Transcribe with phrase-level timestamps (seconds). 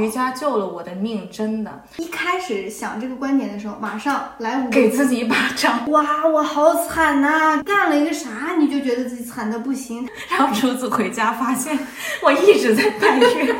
[0.00, 1.82] 瑜伽救了我的命，真的。
[1.96, 10.08] 一开始想这个观点的时候，马上来五给自己一巴掌， 哇，我好惨呐、干了一个啥你就觉得自己惨的不行。
[10.30, 11.78] 然后竹子回家发现
[12.22, 13.54] 我一直在拜月。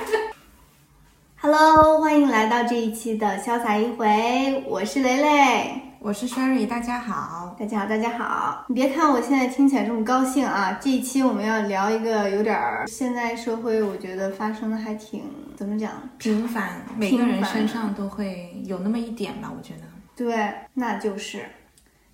[1.41, 5.82] Hello，欢迎来到这一期的潇洒一回，我是蕾蕾。
[6.05, 7.55] 我是 Sherry，大家好。
[7.57, 8.65] 大家好，大家好！
[8.67, 15.23] 你别看我现在听起来这么高兴啊，这一期我们要聊一个有点儿现在社会我觉得发生的还挺
[15.55, 15.93] 怎么讲？
[16.19, 19.83] 平凡，每个人身上都会有那么一点吧，我觉得。
[20.17, 21.45] 对，那就是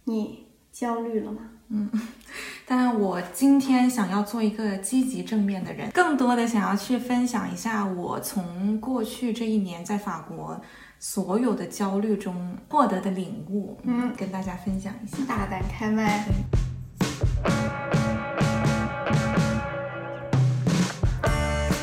[0.05, 1.39] 你焦虑了吗？
[1.70, 1.91] 嗯
[2.67, 10.61] 但我今天想要做一个积极正面的人，更多的想要去分享一下我从过去这一年在法国
[11.01, 15.19] 所有的焦虑中获得的领悟，嗯，跟大家分享一下。
[15.29, 16.25] 大胆开麦。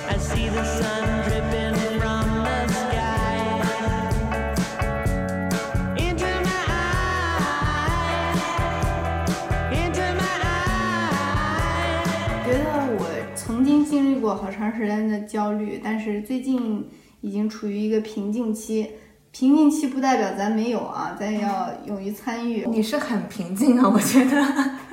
[0.06, 3.40] I see the sun dripping from the sky
[5.98, 8.36] into my eyes,
[9.72, 11.96] into my eyes.
[12.46, 12.66] 觉得
[13.00, 13.00] 我
[13.34, 16.90] 曾经经历过好长时间的焦虑，但是最近
[17.22, 18.92] 已经处于一个瓶颈期。
[19.38, 22.66] 瓶颈期不代表咱没有啊，咱也要勇于参与。
[22.72, 24.42] 你是很平静啊，我觉得。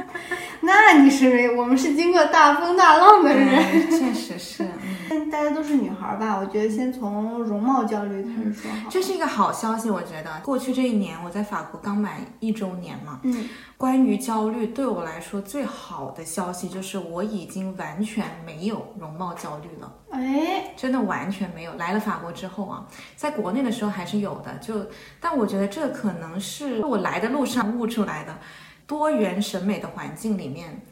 [0.62, 3.48] 那你是没，我们是经过大风大浪的人。
[3.48, 4.66] 嗯确实是，
[5.10, 6.36] 嗯， 大家都是女孩儿吧？
[6.40, 8.90] 我觉得先从容貌焦虑开始说好。
[8.90, 10.40] 这是一个好消息，我觉得。
[10.42, 19.92] 过去这一年，我在法国刚满一周年嘛，嗯，关于焦虑，对我来说最好的消息就是我已经完全没有容貌焦虑了。
[20.12, 21.74] 哎，真的完全没有。
[21.76, 24.86] 来了法国之后啊，在国内的时候还是有的，就
[25.18, 28.38] 但我觉得这可能是我来的路上悟出来的。
[28.86, 30.82] 多元审美的环境里面，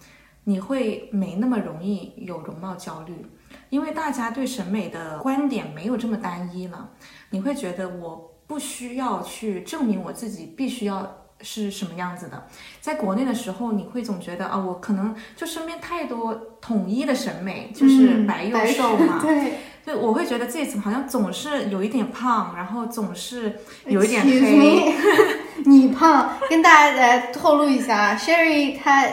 [0.44, 3.26] 你会没那么容易有容貌焦虑，
[3.68, 6.88] 因为大家对审美的观点没有这么单一了。
[7.28, 12.46] 你会觉得我不需要去证明我自己必须要是什么样子的。
[12.80, 19.20] 在国内的时候，你会总觉得啊，我可能就身边太多统一的审美，就是嗯白又瘦嘛。
[19.22, 24.94] 对， 就我会觉得自己好像总是有一点胖，然后总是有一点黑。
[25.66, 29.06] 你胖，跟大家来透露一下，Sherry 她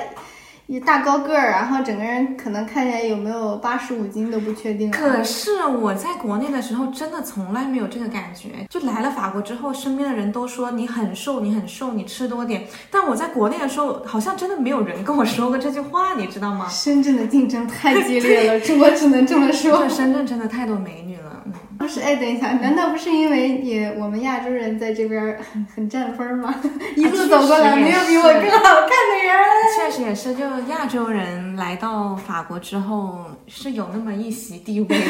[0.67, 4.94] 一大高个儿，然后整个人可能看起来有没有八十五斤都不确定啊。
[4.94, 8.50] 可是我在国内的时候，真的从来没有这个感觉。
[8.69, 12.66] 就来了法国之后，身边的人都说你很瘦，你很瘦，你吃多点。
[12.91, 16.67] 但我在国内的时候，好像真的没有人跟我说过这句话，你知道吗？
[16.67, 19.88] 深圳的竞争太激烈了， 这我只能这么说。
[19.88, 21.53] 深圳真的太多美女了，嗯。
[21.77, 26.53] 不是，哎，等一下，难道不是因为你我们亚洲人在这边儿很很占分吗？
[26.95, 29.38] 一路走过来，没有比我更好看的人。
[29.75, 35.05] 确实也是，就亚洲人来到法国之后是有那么一席地位的。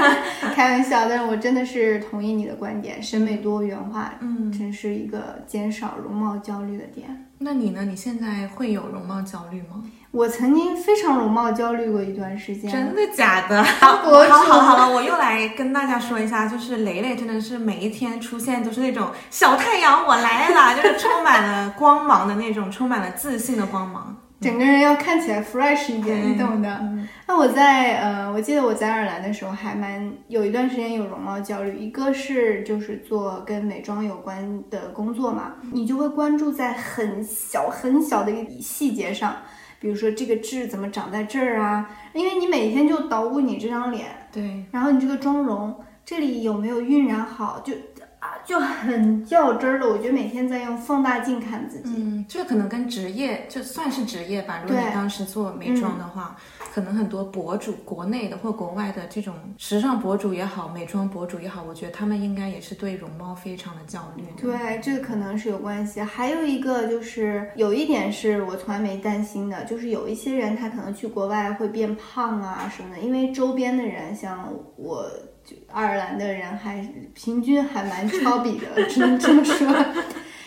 [0.54, 7.26] 开玩笑，但是我真的是同意你的观点，审美多元化，嗯，真是一个减少容貌焦虑的点。
[7.38, 7.84] 那你呢？
[7.84, 9.82] 你现在会有容貌焦虑吗？
[10.10, 13.62] 我曾经非常容貌焦虑过一段时间，真的假的？
[13.80, 24.16] 好好好了，我又来跟大家说一下，就是蕾蕾真的是每一天出现都是那种小太阳我来了，就是充满了光芒的那种，充满了自信的光芒。
[24.40, 26.78] 整个人要看起来 fresh 一点，你懂的。
[26.80, 39.36] 嗯那我在呃，我记得我在爱尔兰的时候还蛮有一段时间有容貌焦虑，一个是就是做跟美妆有关的工作嘛，你就会关注在很小很小的一个细节上，
[39.80, 47.97] 比如说这个痣怎么长在这儿啊，因为你每天就捣鼓你这张脸，对，然后你这个妆容这里有没有晕染好，就啊
[48.44, 49.88] 就很较真儿的。
[49.88, 51.94] 我觉得每天在用放大镜看自己。
[51.96, 54.60] 嗯，这可能跟职业就算是职业吧。
[54.62, 56.36] 如果你当时做美妆的话，
[56.72, 64.42] 可能很多博主，国内的或国外的这种时尚博主也好，美妆博主也好，我觉得他们应该也是对容貌非常的焦虑的。
[64.42, 66.00] 对，这个可能是有关系。
[66.00, 75.06] 还有一个就是有一点是我从来没担心的，就是有一些人他可能去国外会变胖啊什么的，因为周边的人像我。
[75.48, 79.66] 就爱尔兰的人还平均还蛮超比的，只能这么说，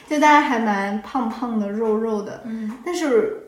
[0.07, 2.43] 就大家还蛮胖胖的、肉肉的。
[2.45, 3.47] 嗯，但是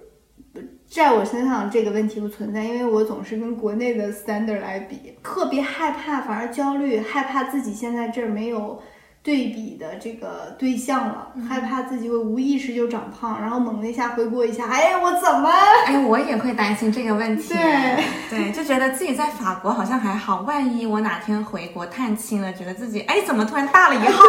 [0.88, 8.82] 在我身上这个问题不存在，因为我总是跟国内的 standard 来比，特别害怕，反而焦虑，害怕自己现在这儿没有
[9.24, 15.50] 对比的这个对象了，害怕自己会无意识就长胖，然后猛的一下回国一下，哎呀，我怎么？
[15.86, 17.54] 哎，我也会担心这个问题。
[17.54, 24.22] 对对，就觉得自己在法国好像还好，万一我哪天回国探亲了，觉得自己哎怎么突然大了一号？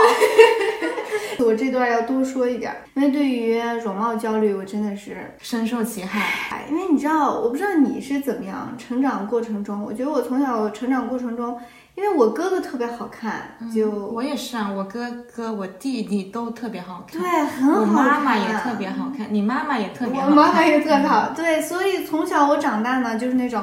[1.40, 6.20] 我这段要多说一点儿，因为对于容貌焦虑，我真的是 深受其害。
[6.52, 11.58] 哎，因为你知道，我不知道你是怎么样成长过程中，我觉得我从小成长过程中
[11.96, 17.86] 因为我哥哥特别好看，就我也是啊，我哥哥、我弟弟都特别好看，对，很好看我。
[17.86, 23.62] 妈妈也特别好看，你妈妈也特别好看，我妈妈也特别好，对，所以从小我长大呢，就是那种，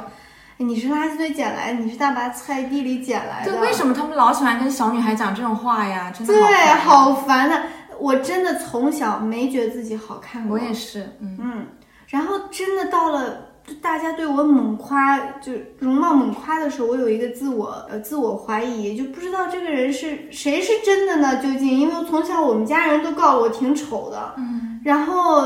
[0.57, 6.09] 哎你是垃圾堆捡来的，你是大白菜地里捡来的，对，为什么他们老喜欢跟小女孩讲这种话呀？
[6.09, 7.61] 真的对，烦好烦的。
[7.99, 11.67] 我真的从小没觉得自己好看过，我也是，嗯，嗯，
[12.07, 13.50] 然后真的到了。
[13.65, 21.37] 就大家对我猛夸，就容貌猛夸的时候，我有一个自我呃自我怀疑，就不知道这个人是谁是真的呢？
[21.37, 21.67] 究竟？
[21.67, 25.43] 因为从小我们家人都告诉我挺丑的，嗯，然后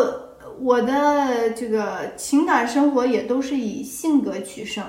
[0.60, 4.82] 我的这个情感生活也都是以性格取胜，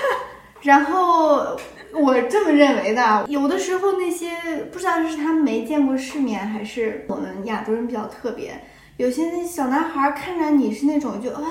[0.62, 1.56] 然后
[1.92, 3.26] 我这么认为的。
[3.28, 4.30] 有的时候那些
[4.72, 8.64] 不知道是他们没见过世面，还是我们亚洲人比较特别，
[8.96, 11.42] 有些那小男孩看着你是那种就啊。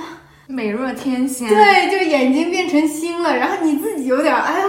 [0.52, 4.66] 美若天仙，对，就眼睛变成星了，然后你自己有点哎呀，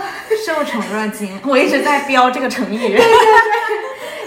[0.47, 1.29] 受宠若惊。
[1.45, 2.99] 我一直在标这个成语。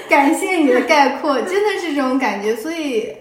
[0.09, 2.55] 感谢你的概括，真的是这种感觉。
[2.55, 3.11] 所以，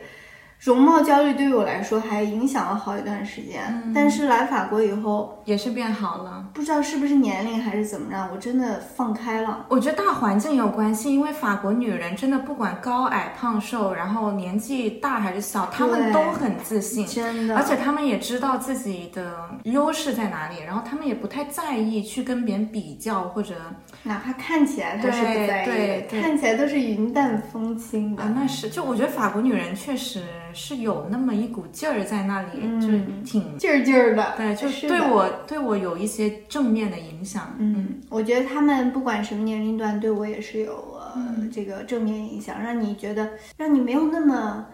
[0.65, 3.63] 容貌焦虑对于我来说还影响了好一段时间。
[3.85, 6.45] 嗯但是来法国以后，也是变好了。
[6.53, 9.67] 不知道是不是年龄还是怎么着，我真的放开了。
[9.69, 17.07] 我觉得大环境有关系，因为法国女人真的不管高矮胖瘦，然后年纪大还是小，她们都很自信。
[17.07, 19.33] 真的，而且她们也知道自己的
[19.65, 23.55] 优势在哪里，然后她们也不太在意去跟别人比较，或者
[24.03, 28.23] 哪怕看起来她是不在意的，对对对看起来都是云淡风轻的。
[28.23, 30.23] 啊，那是就我觉得法国女人确实
[30.55, 37.55] 是有那么一股劲儿在那里，嗯就是挺劲儿劲儿的，对，就是对的我对我有一些正面的影响。
[37.59, 44.67] 嗯，我觉得他们不管什么年龄段，对我也是有呃、嗯这个正面影响，让你觉得让你没有那么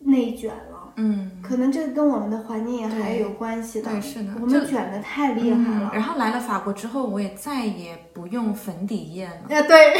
[0.00, 0.92] 内卷了。
[0.96, 3.90] 嗯，可能这跟我们的环境也还有关系的。
[3.90, 5.90] 对是的我们卷的太厉害了。
[5.92, 9.56] 嗯然后来了法国之后，我也再也不用粉底液了。
[9.56, 9.94] 啊，对，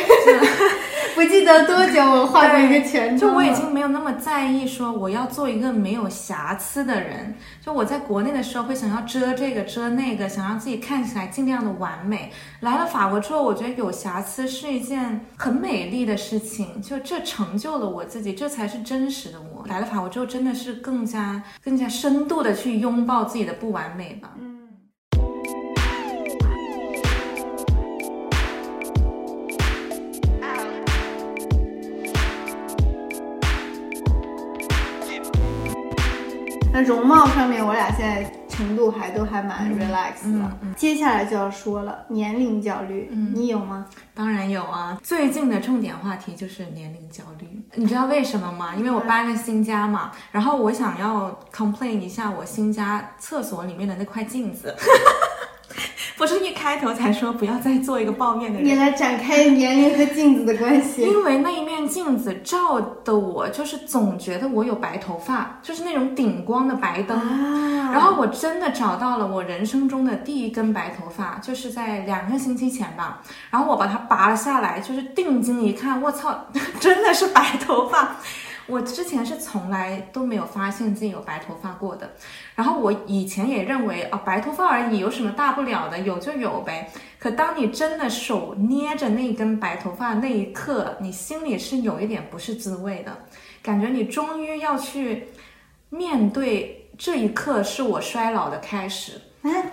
[1.15, 7.35] 不记得多久我画过一个全妆就我已经没有那么在意说我要做一个没有瑕疵的人。
[7.61, 12.33] 就我在国内的时候会想要遮这个遮那个，想让自己看起来尽量的完美。
[12.61, 19.65] 来了法国之后，我觉得有瑕疵是一件很美丽的事情，就这成就了我自己，这才是真实的我。
[19.67, 24.31] 来了法国之后，真的是更加更加深度的去拥抱自己的不完美吧。
[24.41, 24.62] 嗯。
[36.73, 40.25] 那容貌上面，我俩现在程度还都还蛮 relax 的。
[40.25, 43.85] 嗯嗯接下来就要说了，年龄焦虑，你有吗？
[44.15, 47.47] 当然有啊，最近的重点话题就是年龄焦虑。
[47.75, 48.75] 你知道为什么吗？
[48.75, 54.75] 因为我搬了新家嘛，然后我想要 complain 一下我新家厕所里面的那块镜子。
[56.23, 61.03] 不是一开头才说不要再做一个抱怨的人你，来展开年龄和镜子的关系。
[61.03, 67.19] 因为那一面镜子照的我，就是总觉得我有白头发，就是那种顶光的白灯。
[67.19, 73.21] 啊，然后我真的找到了我人生中的第一根白头发，就是在两个星期前吧。
[73.51, 76.47] 然后我把它拔了下来，就是定睛一看，我操，
[76.79, 78.15] 真的是白头发。
[78.73, 82.11] 我之前是从来都没有发现自己有白头发过的，
[82.55, 86.91] 然后我以前也认为啊、白头发而已，有什么大不了的，有就有呗。
[87.19, 93.15] 可当你真的手捏着那根白头发那一刻，你心里是有一点不是滋味的，
[93.63, 95.29] 感觉你终于要去
[95.91, 99.21] 面对这一刻是我衰老的开始。
[99.43, 99.71] 哎，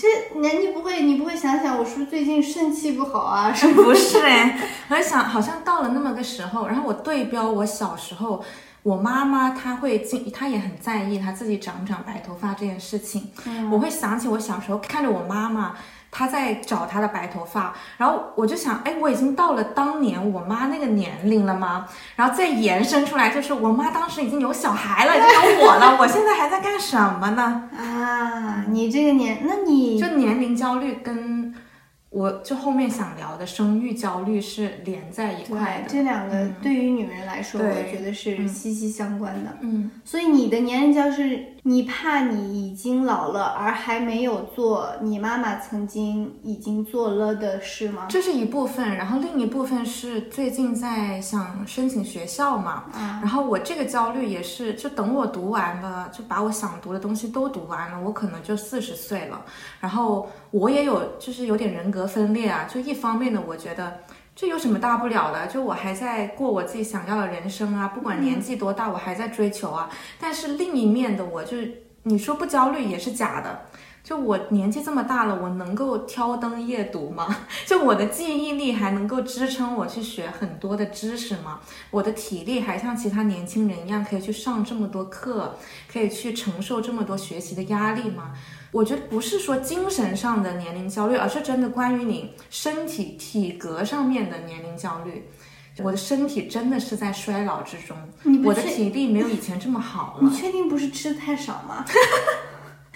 [0.00, 3.50] 这年纪不会，你不会想想我是不是最近肾气不好啊？
[3.52, 4.56] 是不是哎，
[4.88, 8.40] 我在想，好像到了那么个时候，然后我对标我小时候，
[8.84, 13.32] 我妈妈她会经，她也很在意她自己长不长白头发这件事情。
[13.72, 15.74] 我会想起我小时候看着我妈妈。
[16.10, 21.86] 她在找她的白头发，然后我就想，哎，我已经到了当年我妈那个年龄了吗？
[22.16, 27.68] 然后再延伸出来，就是我妈当时已经有小孩了，已经有我了， 我现在还在干什么呢？
[27.76, 31.54] 啊，你这个年，那你就年龄焦虑跟
[32.10, 35.88] 我就后面想聊的生育焦虑是连在一块的。
[35.88, 39.56] 这两个对于女人来说，对我觉得是息息相关的。
[39.60, 48.06] 嗯，所以你的年龄焦是，你怕你已经老了，而还没有做你妈妈曾经已经做了的事吗？
[48.08, 59.44] 这是一部分，然后另一部分是最近在想申请学校嘛，啊，然后我这个焦虑也是，就等我读完了，就把我想读的东西都读完了，我可能就四十岁了。
[59.78, 63.98] 然后我也有就是有点人格分裂啊，就一方面呢，我觉得
[64.34, 65.46] 这有什么大不了的？
[65.46, 69.90] 就我还在过我自己想要的人生啊，不管年纪多大，我还在追求啊。
[70.18, 73.62] 但是另一面的我就是，你说不焦虑也是假的。
[74.08, 77.36] 就我年纪这么大了，我能够挑灯夜读吗？
[77.66, 81.60] 就我的记忆力还能够支撑我去学很多的知识吗？
[81.90, 85.58] 我的体力还像其他年轻人一样可以去上这么多课，
[85.92, 88.32] 可以去承受这么多学习的压力吗？
[88.72, 95.28] 我觉得不是说精神上的年龄焦虑，而是真的关于你身体体格上面的年龄焦虑。
[95.80, 97.96] 我的身体真的是在衰老之中
[98.42, 100.28] 我的体力没有以前这么好了。
[100.28, 101.84] 你确定不是吃的太少吗？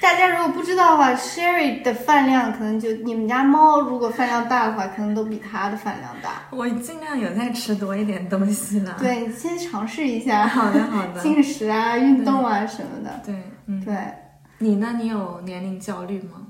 [0.02, 6.42] 大家如果不知道的话，Sherry 的饭量可能就你们家猫如果饭量大的话，可能都比它的饭量大。
[6.50, 11.20] 我尽量有在吃多一点东西了。，对，你先尝试一下，好的好的。
[11.20, 13.20] 进食啊、运动啊什么的。
[13.24, 13.34] 对，
[13.66, 13.94] 嗯，对
[14.58, 14.94] 你呢？
[14.98, 16.48] 你有年龄焦虑吗？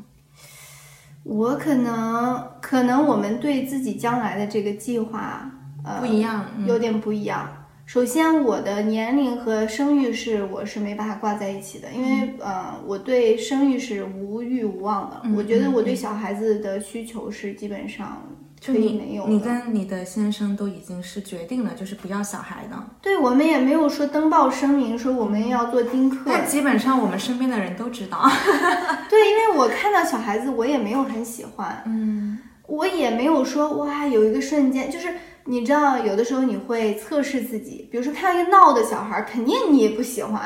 [1.23, 5.49] 我可能可能我们对自己将来的这个计划，
[5.85, 7.47] 呃，不一样，嗯有点不一样。
[7.85, 15.21] 首先，我的年龄和生育是我是没办法挂在一起的，因为、呃，我对生育是无欲无望的。
[15.25, 18.23] 嗯我觉得嗯我对小孩子的需求是基本上
[18.65, 19.41] 可以就你你没有你。
[19.41, 22.77] 跟你的先生都已经是决定了，就是不要小孩的。
[23.03, 26.23] 对我们也没有说登报声明说我们要做丁克。
[26.27, 28.23] 但基本上我们身边的人都知道。
[29.11, 31.83] 对，因为我看到小孩子，我也没有很喜欢。
[31.85, 35.09] 嗯，我也没有说哇，有一个瞬间，就是
[35.45, 40.41] 你知道，有的时候你会测试自己，比如说看到一个闹的小孩，肯定你也不喜欢；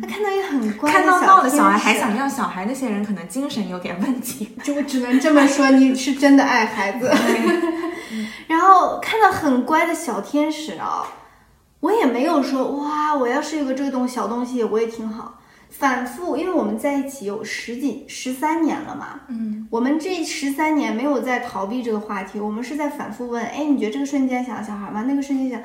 [0.00, 4.56] 那看到一个很乖看到闹的小孩还想要小孩，那些人可能精神有点问题。
[4.62, 7.10] 就我只能这么说，你是真的爱孩子。
[8.46, 11.06] 然后看到很乖的小天使啊，
[11.80, 15.38] 我也没有说哇，我要是有个这个东小东西，我也挺好。
[15.72, 25.02] 反复，因为我们在一起有十几十三年了嘛，嗯，我们这十三年没有在逃避这个话题，我们是在反复问，哎，你觉得这个瞬间想要小孩吗？
[25.08, 25.60] 那个瞬间想，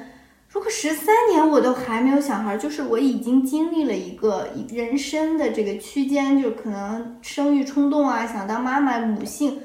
[0.49, 9.59] 如果十三年我都还没有小孩，就是我已经经历了一个人生的这个区间，就可能生育冲动啊，想当妈妈、母性，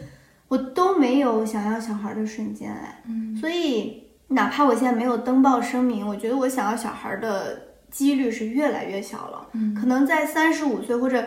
[0.48, 11.24] 我都没有想要小孩的瞬间，哎，嗯，所以哪怕我现在没有登报声明，我觉得我想要小孩的几率是越来越小了，嗯可能在三十五岁或者。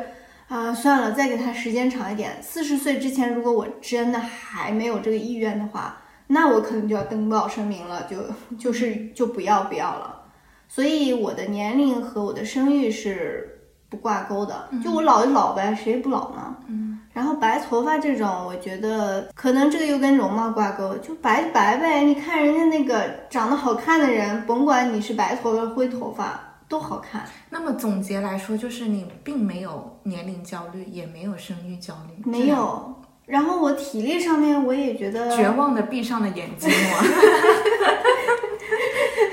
[0.48, 2.38] 啊、算了，再给他时间长一点。
[2.40, 8.18] 四十岁之前，如果我真的还没有这个意愿的话，那我可能就要登报声明了，就
[8.56, 10.22] 就是就不要不要了。
[10.68, 16.56] 所以我的年龄和我的生育是不挂钩的，就我老就老呗，谁不老呢？
[16.68, 17.00] 嗯。
[17.12, 22.04] 然后白头发这种，我觉得可能这个又跟容貌挂钩，就白就白呗。
[22.04, 27.28] 你看人家那个长得好看的人，甭管你是白头发、灰头发，都好看。
[27.50, 32.96] 那么总结来说，就是你并没有年龄焦虑，也没有生育焦虑，没有。
[33.26, 37.76] 然后我体力上面，我也觉得绝望的闭上了眼睛，我。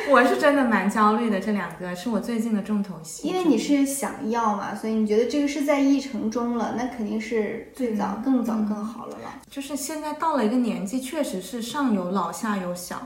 [0.11, 3.27] 我是真的蛮焦虑的，这两个是我最近的重头戏。
[3.29, 9.41] 因为你是想要嘛，所以你觉得这个是在议程中了，那肯定是最早、更早、更好了了。
[9.49, 13.01] 就是现在到了一个年纪，确实是上有老下有小。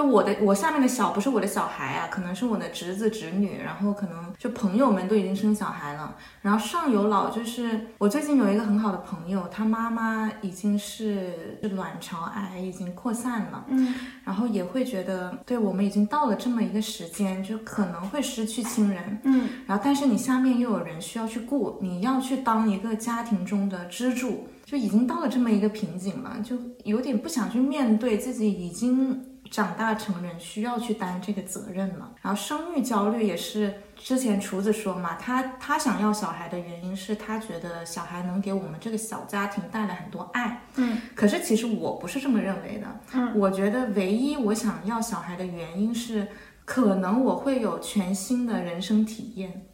[0.00, 6.16] 就我的我下面的小不是我的小孩啊，可能是我的侄子侄女，然后可能就朋友们都已经生小孩了。
[6.40, 32.12] 然后上有老，就是我最近有一个很好的朋友，他妈妈已经是是卵巢癌已经扩散了，嗯，然后也会觉得，对我们已经到了这么一个时间，就可能会失去亲人，嗯，然后但是你下面又有人需要去顾，你要去当一个家庭中的支柱，就已经到了这么一个瓶颈了，就有点不想去面对自己已经长大成人需要去担这个责任了。
[32.22, 40.62] 然后生育焦虑也是之前厨子说嘛，他他想要小孩的原因是他觉得小孩能给我们这个小家庭带来很多爱。
[40.76, 42.86] 嗯，可是其实我不是这么认为的。
[43.12, 46.28] 嗯，我觉得唯一我想要小孩的原因是，
[46.64, 49.66] 可能我会有全新的人生体验，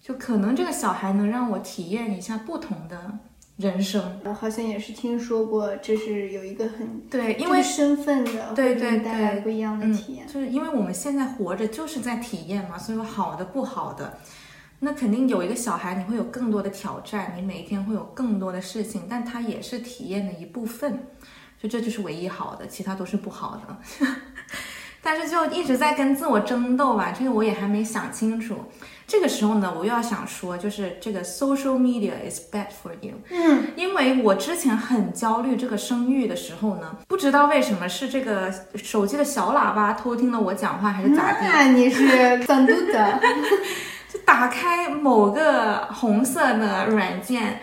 [0.00, 3.18] 就可能这个小孩能让我体验一下不同的
[3.60, 4.20] 人生。
[4.24, 10.26] 我好像也是听说过，这是有一个很对，因为身份的，对对对带来不一样的嗯体验。
[10.26, 14.18] 就是因为我们现在活着就是在体验嘛，所以有好的不好的，
[14.80, 21.06] 那肯定有一个小孩，你会有更多的挑战，你每一天会有更多的事情，但它也是体验的一部分，
[21.62, 24.06] 就这就是唯一好的，其他都是不好的。
[25.02, 28.56] 但是就一直在跟自我争斗吧，这个我也还没想清楚。
[29.10, 33.14] 这个时候呢，我又要想说，就是这个 social media is bad for you。
[33.28, 41.40] 嗯，因为我之前很焦虑这个生育的时候呢，不知道为什么是这个手机的小喇叭偷听了我讲话，还是咋地？
[41.42, 43.20] 那你是怎度的？
[44.08, 47.60] 就打开某个红色的软件，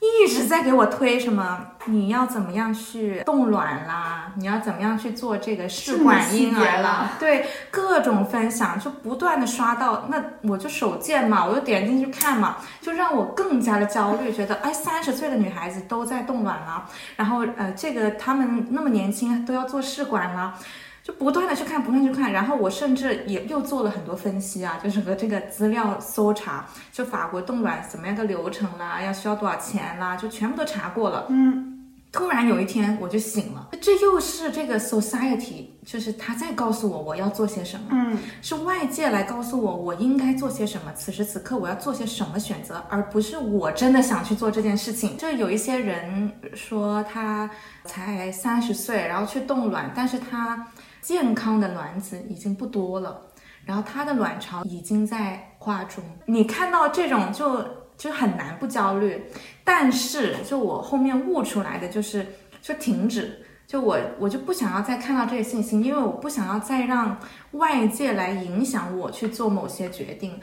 [0.00, 20.54] 一直在给我推什么你要怎么样去冻卵啦，你要怎么样去做这个试管婴儿啦，对各种分享就不断的刷到，那我就手贱嘛，我就点进去看嘛，就让我更加的焦虑，觉得哎三十岁的女孩子都在冻卵了，然后呃这个她们那么年轻都要做试管了。
[21.02, 31.26] 就不断的去看，不断去看，然后我甚至也又做了很多分析啊，就是和这个资料搜查，就法国冻卵怎么样个流程啦，要需要多少钱啦，就全部都查过了。
[31.30, 31.78] 嗯，
[32.12, 45.16] 突然有一天我就醒了，这又是这个 society，就是他在告诉我我要做些什么，嗯，是外界来告诉我我应该做些什么，此时此刻我要做些什么选择，而不是我真的想去做这件事情。
[45.16, 47.48] 就有一些人说他
[47.84, 50.66] 才三十岁，然后去冻卵，但是他
[51.02, 53.20] 健康的卵子已经不多了，
[53.64, 56.04] 然后他的卵巢已经在化中。
[56.26, 57.64] 你看到这种就
[57.96, 59.22] 就很难不焦虑，
[59.64, 62.26] 但是就我后面悟出来的就是
[62.62, 63.44] 就停止。
[63.66, 67.16] 就我我就不想要再看到这些信息，因为我不想要再让
[67.52, 70.40] 外界来影响我去做某些决定，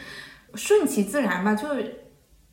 [0.55, 1.53] 顺其自然吧。
[1.53, 1.67] 就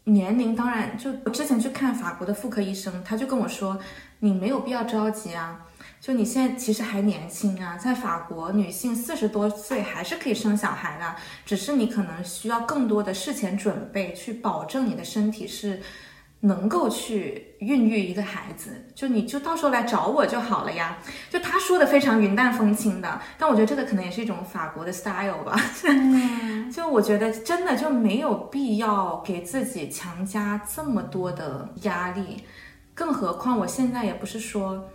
[0.03, 3.79] 年龄当然，就我之前去看法国的妇科医生，他就跟我说，
[4.19, 5.65] 你没有必要着急啊。
[6.05, 15.81] 就你现在其实还年轻啊，在法国，女性四十多岁还是可以生小孩的，只是你可能需要更多的事前准备，去保证你的身体是
[16.41, 18.85] 能够去孕育一个孩子。
[18.95, 20.99] 就你就到时候来找我就好了呀。
[21.31, 25.59] 就他说的非常云淡风轻的，但我觉得这个可能也是一种法国的 style 吧。
[26.71, 32.45] 就我觉得真的就没有必要给自己强加这么多的压力，
[32.93, 34.87] 更何况我现在也不是说。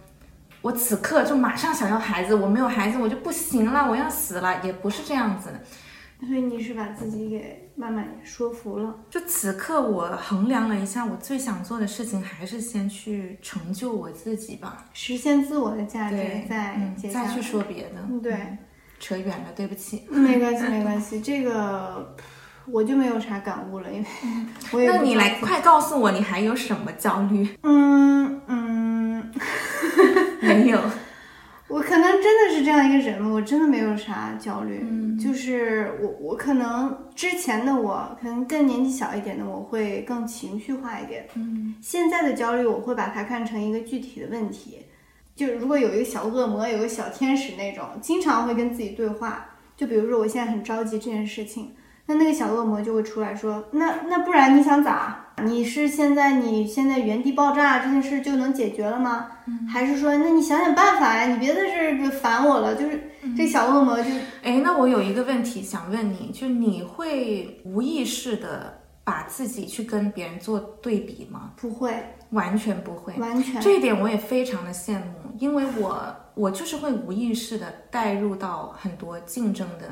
[0.62, 5.60] 我此刻就马上想要孩子，我没有孩子我就不行了，我要死了，也不是这样子的。
[6.28, 8.94] 所以你是把自己给慢慢说服了。
[9.10, 14.86] 就此刻我衡量了一下，我最想做的事情还是先去成就我自己吧。
[14.92, 16.18] 实现自我的价值，，
[16.50, 18.06] 再再去说别的。
[18.10, 18.58] 嗯对嗯
[19.00, 20.04] 扯远了，对不起。
[20.10, 22.14] 没关系，没关系，这个
[22.72, 24.06] 我就没有啥感悟了，因为
[24.72, 27.48] 我也那你来快告诉我，你还有什么焦虑？
[27.64, 29.32] 嗯嗯，
[30.42, 30.80] 没有。
[31.70, 34.84] 我可能真的是这样一个人了，我真的没有啥焦虑，
[35.24, 41.76] 就是我我可能之前的我，可能更年纪小一点的我会更情绪化一点，嗯。
[41.80, 44.80] 现在的焦虑我会把它看成一个具体的问题，
[45.36, 49.46] 就如果有一个小恶魔，有个小天使那种，经常会跟自己对话，
[49.78, 51.70] 就比如说我现在很着急这件事情，
[52.10, 55.28] 那那个小恶魔就会出来说，那那不然你想咋？
[55.44, 59.28] 你是现在你现在原地爆炸这件事就能解决了吗？
[59.72, 61.28] 还是说，那你想想办法呀？
[61.28, 62.74] 你别在这儿烦我了。
[62.74, 64.10] 就是这小恶魔就
[64.42, 71.52] 哎，那我有一个问题想问你，就你会无意识的把自己去跟别人做对比吗？
[71.56, 71.94] 不会，
[72.32, 73.14] 完全不会。
[73.18, 79.88] 完全这一点我也非常的羡慕，因为我我就是会无意识的带入到很多竞争的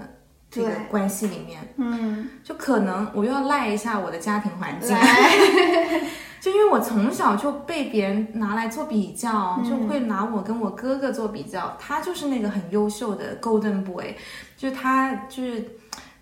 [0.50, 5.32] 这个关系里面，嗯，就可能我又要赖一下我的家庭环境，来，
[6.42, 9.64] 就因为我从小就被别人拿来做比较，嗯。
[9.70, 14.16] 就会拿我跟我哥哥做比较，他就是那个很优秀的 Golden Boy，
[14.56, 15.64] 就他就是。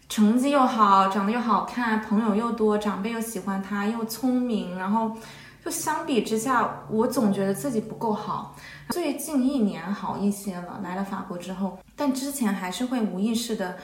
[0.08, 5.12] 成绩又好，长得又好看，朋友又多，长辈又喜欢他，又聪明，然后
[5.66, 8.56] 就相比之下，我总觉得自己不够好。
[8.90, 13.78] 最近一年好一些了，来了法国之后，但之前还是会无意识的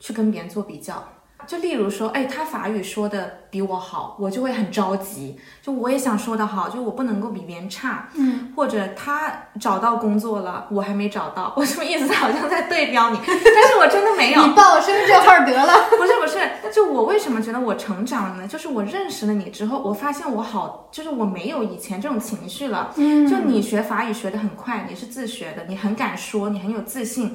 [0.00, 1.02] 去跟别人做比较。
[1.46, 5.40] 就例如说，哎，他法语说的比我好，我就会很着急。
[5.62, 8.10] 就我也想说的好，就我不能够比别人差。
[8.14, 12.12] 嗯，或者他找到工作了，我还没找到，我什么意思？
[12.12, 14.46] 好像在对标你， 但是我真的没有。
[14.46, 15.72] 你报我身份证号得了。
[15.96, 16.38] 不是不是，
[16.74, 18.46] 就我为什么觉得我成长了呢？
[18.46, 22.92] 就是我认识了你之后，我发现我好，就是我没有以前这种情绪了。
[22.96, 27.34] 嗯就你学法语学得很快，你是自学的，你很敢说，你很有自信。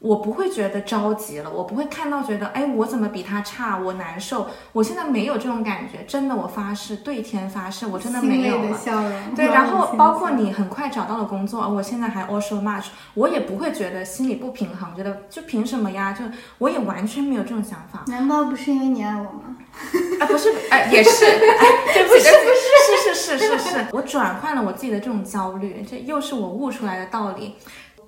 [0.00, 4.48] 我不会觉得着急了，我不会看到觉得，哎，我怎么比他差，我难受。
[4.72, 8.78] 我现在没有这种感觉，真的，我发誓，对天发誓，我真的没有了。
[8.78, 9.34] 笑容。
[9.36, 16.12] 对，然后包括你很快找到了工作，我现在还 all so much，我也不会觉得心里不平衡，觉得就凭什么呀？
[16.18, 16.24] 就
[16.56, 19.54] 我也完全没有这种想法难道不是因为你爱我吗？
[20.20, 27.56] 啊，不是，哎，也是，哎，对不起，对不是，是是是是是，我转换了我自己的这种焦虑，这又是我悟出来的道理。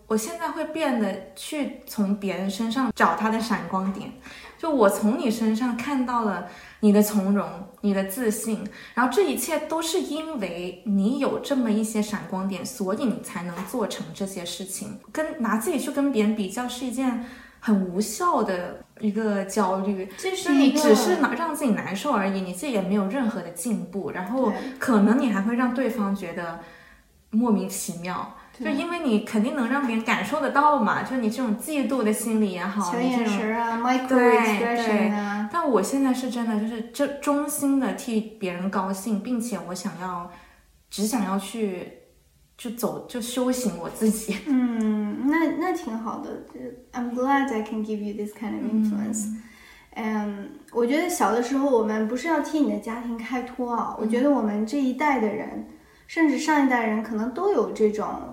[0.07, 4.13] 我现在会变得去从别人身上找他的闪光点，
[4.59, 6.49] 就我从你身上看到了
[6.81, 7.49] 你的从容、
[7.81, 14.99] 你的自信，然后这一切都是因为你有这么一些闪光点，所以你才能做成这些事情。
[15.11, 17.25] 跟拿自己去跟别人比较是一件
[17.59, 20.07] 很无效的一个焦虑。
[20.19, 26.61] 这就是你只是让让自己难受而已，你自己也没有任何的进步，然后可能你还会让对方觉得
[27.31, 28.37] 莫名其妙。
[28.63, 40.31] 就因为你肯定能让别人感受得到嘛，就你这种嫉妒的心理也好，小眼你这种神啊，micro 对 expression 啊，但我现在是真的就是这衷心的替别人高兴，并且我想要
[40.91, 41.89] 只想要去
[42.57, 44.37] 就走就修行我自己。
[44.47, 46.31] 嗯，那那挺好的。
[46.53, 46.59] 这
[46.99, 49.27] I'm glad I can give you this kind of influence。
[49.95, 55.67] 嗯，我觉得小的时候我们不是要替你的家庭开脱啊，我觉得我们这一代的人，
[56.07, 58.32] 甚至上一代人，可能都有这种，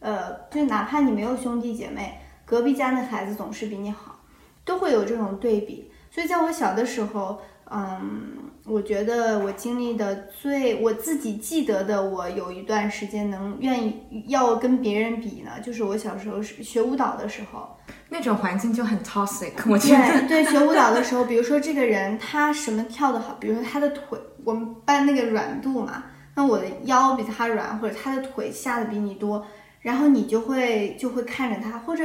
[0.00, 4.18] 呃，就哪怕你没有兄弟姐妹，隔壁家的孩子总是比你好，
[4.64, 5.90] 都会有这种对比。
[6.10, 17.76] 所以在我小的时候，嗯，我觉得我经历的最我自己记得的，我有一段时间能愿意要跟别人比呢，就是我小时候是学舞蹈的时候。
[18.08, 20.26] 那种环境就很 toxic，我觉得。
[20.26, 26.02] 对对，学舞蹈的时候，比如说这个人他什么跳得好，比如说他的腿，我们搬那个软度嘛，
[26.34, 29.46] 那我的腰比他软，或者他的腿下的比你多，
[29.80, 32.04] 然后你就会就会看着他，或者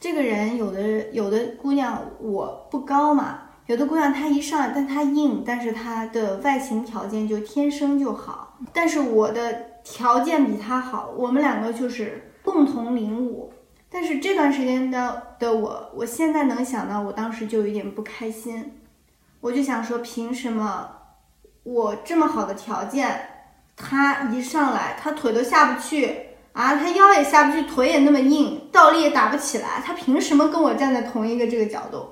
[0.00, 13.52] 这个人有的有的姑娘我不高嘛，有的姑娘她一上来，但她硬，但是她的外形条件就天生就好，但是我的条件比她好，我们两个就是共同领舞。
[13.88, 18.72] 但是这段时间的的我，我现在能想到，我当时就有点不开心，
[19.40, 20.90] 我就想说，凭什么
[21.62, 23.28] 我这么好的条件，
[23.76, 32.06] 他一上来，他腿都下不去啊，他腰也下不去，腿也那么硬，倒立也打不起来，他凭什么跟我站在同一个这个角度？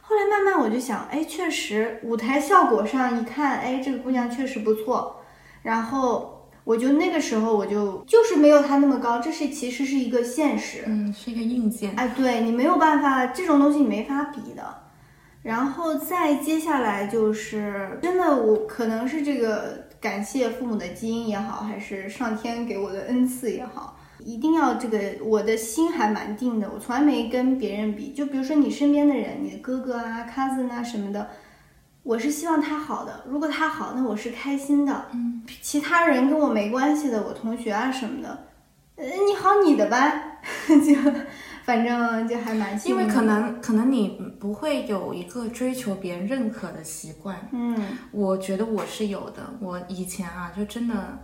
[0.00, 5.16] 后来慢慢我就想，哎，确实舞台效果上一看，哎，这个姑娘确实不错，
[5.62, 11.92] 然后我就那个时候我就就是没有她那么高，这是其实是一个现实，嗯，是一个硬件。
[11.96, 14.81] 哎，对你没有办法，这种东西你没法比的。
[15.42, 28.12] 然后再接下来就是真的，我可能是这个感谢父母的基因也好，还是上天给我的恩赐也好，一定要这个我的心还蛮定的，我从来没跟别人比。
[28.12, 31.28] 就比如说你身边的人，你的哥哥啊、cousin 啊什么的，
[32.04, 33.24] 我是希望他好的。
[33.28, 35.06] 如果他好，那我是开心的。
[35.12, 38.46] 嗯，其他人跟我没关系的，我同学啊什么的，
[38.94, 40.94] 呃，你好你的吧， 就
[41.64, 43.02] 反正就还蛮幸运的。
[43.02, 44.08] 因为可能可能你
[44.40, 47.76] 不会有一个追求别人认可的习惯，嗯
[48.10, 49.42] 我觉得我是有的。
[49.60, 51.18] 我以前啊，就真的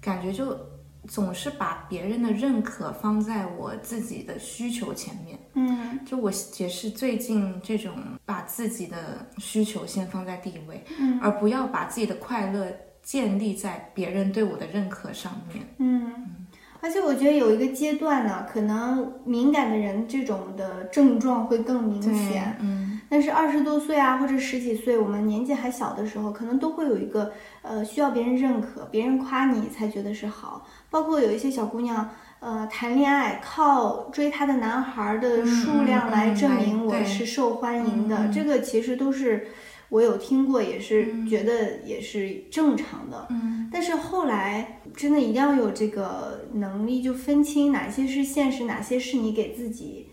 [0.00, 0.58] 感觉就
[1.06, 5.38] 总是把别人的认可放在我自己的需求前面。
[5.54, 7.92] 嗯就我也是最近这种
[8.24, 12.70] 把自己的需求先放在第一位，嗯而不要把自己的快乐
[13.02, 15.64] 建立在别人对我的认可上面。
[15.78, 16.45] 嗯，
[16.86, 30.64] 而且我觉得有一个阶段呢，可能敏感的人这种的症状会更明显。，嗯，但是二十多岁啊，或者十几岁，我们年纪还小的时候，可能都会有一个呃需要别人认可、别人夸你才觉得是好。
[30.88, 39.48] 包括有一些小姑娘，呃，谈恋爱靠追她的男孩的数量来证明我是受欢迎的，嗯嗯这个其实都是
[39.88, 43.26] 我有听过，也是觉得也是正常的。
[43.30, 50.08] 嗯，但是后来真的一定要有这个能力，就分清哪些是现实，哪些是你给自己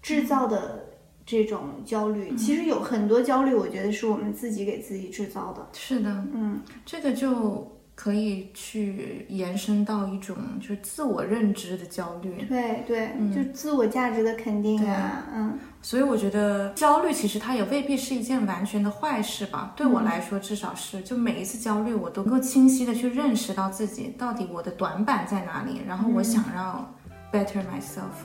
[0.00, 0.86] 制造的
[1.26, 2.34] 这种焦虑。
[2.34, 5.68] 其实有很多焦虑，我觉得是我们自己给自己制造的。
[5.72, 12.46] 是的，嗯这个就可以去延伸到一种就是自我认知的焦虑。
[12.48, 19.74] 对对，就自我价值的肯定啊，嗯所以我觉得焦虑其实它也未必是一件完全的坏事吧。
[19.76, 26.90] 对我来说，至少是就每一次焦虑，我都更清晰的去认识到自己到底我的短板在哪里，然后我想要
[27.30, 28.16] better myself。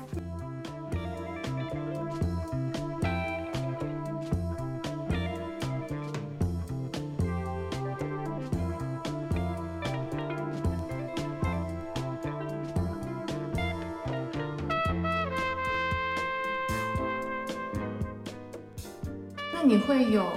[19.66, 20.32] 你会有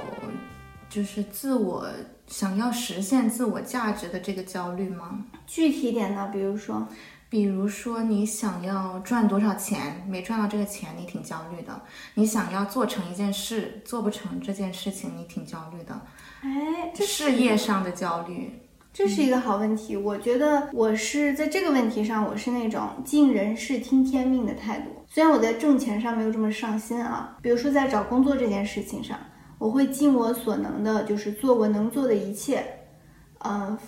[0.88, 1.86] 就是自我
[2.26, 5.24] 想要实现自我价值的这个焦虑吗？
[5.46, 6.88] 具体点呢，比如说，
[7.28, 11.72] 比如说，你想要赚多少钱，没赚到这个钱，你挺焦虑的；
[12.14, 16.00] 你想要做成一件事，做不成这件事情，你挺焦虑的。
[16.40, 18.58] 哎，这事业上的焦虑，
[18.98, 19.96] 这是一个好问题。
[19.96, 24.90] 我觉得我是在这个问题上，我是那种尽人事听天命的态度。
[25.06, 29.16] 虽然我在挣钱上没有这么上心啊，比如说在找工作这件事情上，
[29.56, 32.64] 我会尽我所能的，就是做我能做的一切。
[33.44, 33.78] 嗯、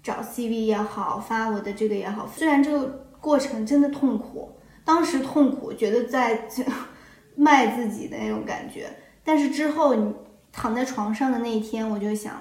[0.00, 2.86] 找 CV 也好，发我的这个也好，虽然这个
[3.20, 4.48] 过程真的痛苦，
[4.84, 6.46] 当时痛苦，觉得在
[7.34, 8.88] 卖自己的那种感觉。
[9.24, 10.14] 但是之后你
[10.52, 12.40] 躺在床上的那一天，我就想，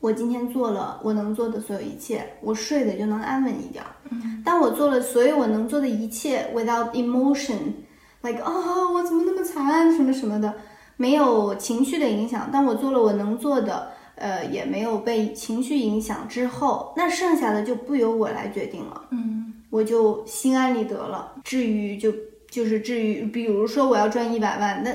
[0.00, 3.84] 我今天做了我能做的所有一切，我睡的就能安稳一点。
[4.10, 8.52] 嗯，当我做了所有我能做的一切，without emotion，like 啊、
[8.92, 10.54] 我怎么那么惨什么什么的，
[10.96, 12.50] 没有情绪的影响。
[12.50, 19.08] 当我做了我能做的，呃，也没有被情绪影响之后，那剩下的就不由我来决定了。
[19.10, 21.32] 嗯我就心安理得了。
[21.44, 22.12] 至于就
[22.50, 24.90] 就是至于，比如说我要赚一百万，那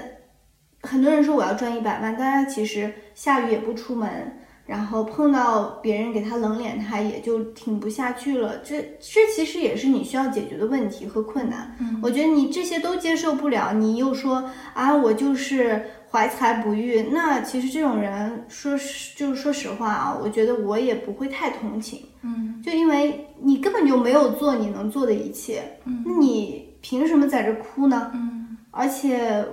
[0.82, 4.10] 很多人说我要赚一百万，大家其实下雨也不出门，
[4.66, 8.58] 然后碰到别人给他冷脸，他也就挺不下去了。
[8.64, 11.76] 这这其实也是你需要解决的问题和困难。
[11.80, 22.02] 嗯我觉得你这些都接受不了，你又说啊，我就是怀才不遇，那其实这种人说实就是说实话啊，我觉得我也不会太同情。
[22.24, 28.12] 嗯就因为你根本就没有做你能做的一切，嗯那你凭什么在这哭呢？
[28.16, 29.46] 嗯而且，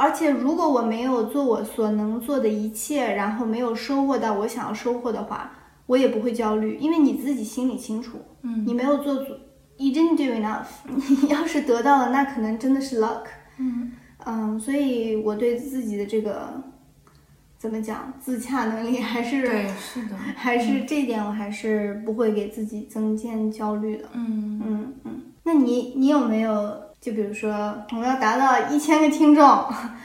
[0.00, 5.50] 而且如果我没有做我所能做的一切，然后没有收获到我想要收获的话，
[5.86, 9.32] 我也不会焦虑，因为你自己心里清楚，嗯你没有做足
[9.76, 10.66] ，you didn't do enough。
[11.22, 13.24] 你要是得到了，那可能真的是 luck。
[13.58, 13.90] 嗯
[14.24, 16.62] 嗯，所以我对自己的这个
[17.58, 24.04] 怎么讲自洽能力还是对，是的，还是这一点，我还是不会给自己增添焦虑的。
[24.12, 27.50] 嗯嗯嗯，那你你有没有就比如说
[27.92, 29.64] 我要达到一千个听众，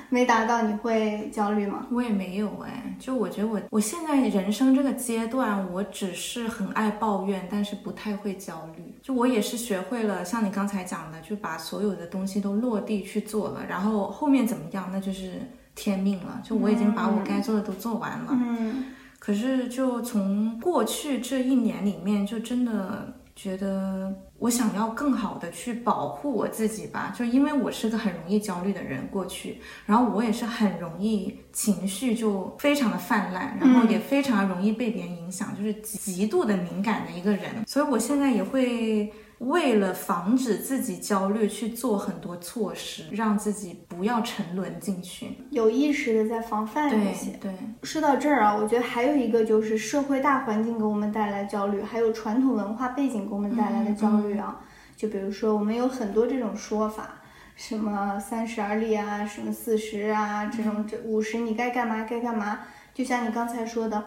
[0.09, 1.87] 没达到你会焦虑吗？
[1.91, 8.93] 我也没有哎，就我觉得我我现在人生这个阶段，我只是很爱抱怨，但是不太会焦虑。
[9.01, 15.41] 就我也是学会了像你刚才讲的，就把所有的东西都落地去做了，然后后面怎么样，那就是
[15.73, 16.41] 天命了。
[16.43, 18.27] 就我已经把我该做的都做完了。
[18.31, 18.85] 嗯
[19.17, 39.11] 可是就从过去这一年里面，就真的觉得我想要更好的去保护我自己吧，就因为我是个很容易焦虑的人，过去，然后我也是很容易情绪就非常的泛滥，然后也非常容易被别人影响，就是极度的敏感的一个人，所以我现在也会。
[39.45, 45.37] 为了防止自己焦虑，去做很多措施，让自己不要沉沦进去。
[45.51, 47.31] 有意识的在防范这对些。
[47.41, 47.51] 对，
[47.83, 54.59] 说到这儿啊，我觉得还有一个就是社会大环境给我们带来焦虑，还有传统文化背景给我们带来的焦虑啊。
[54.95, 57.21] 就比如说，我们有很多这种说法，
[57.55, 62.59] 什么三十而立啊，什么四十啊，这种这五十你该干嘛该干嘛。
[62.93, 64.03] 就像你刚才说的，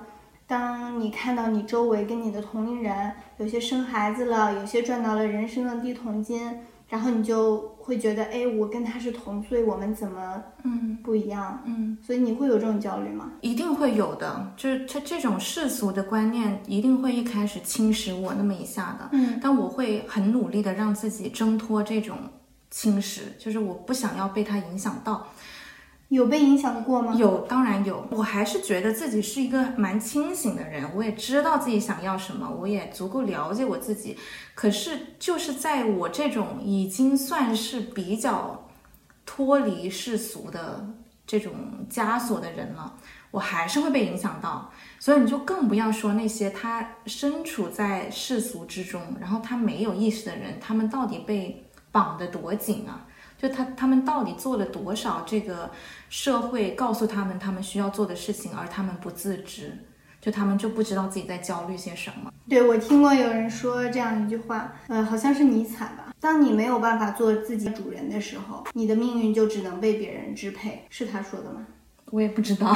[0.46, 11.61] 当你看到你周围跟你的同龄人有些生孩子了，有些赚到了人生的第一桶金，然后你就会觉得，哎，我跟他是同岁，我们怎么嗯不一样？
[11.64, 11.98] 嗯。
[12.00, 13.32] 所以你会有这种焦虑吗？
[13.40, 22.16] 一定会有的，就是他这种世俗的观念一定会一开始侵蚀我那么一下的，嗯，但我会很努力的让自己挣脱这种
[22.70, 25.26] 侵蚀，就是我不想要被他影响到。
[26.09, 27.14] 有被影响过吗？
[27.14, 34.16] 有，当然有，我还是觉得自己是一个蛮清醒的人，我也知道自己想要什么，我也足够了解我自己。
[34.55, 38.69] 可是就是在我这种已经算是比较
[39.25, 40.87] 脱离世俗的
[41.27, 41.53] 这种
[41.90, 42.95] 枷锁的人了，
[43.33, 44.71] 我还是会被影响到。
[45.01, 53.06] 所以你就更不要说那些他身处在世俗之中，然后他没有意识的人，他们到底被绑得多紧啊？
[53.38, 55.70] 就他他们到底做了多少这个
[56.09, 59.72] 社会告诉他们他们需要做的事情，而他们不自知，
[60.20, 62.33] 就他们就不知道自己在焦虑些什么。
[62.49, 66.14] 对，我听过有人说这样一句话，呃，好像是尼采吧。
[66.18, 71.66] 当你没有办法做自己主人的时候，你的命运就只能被别人支配，是他说的吗？
[72.11, 72.73] 我也不知道，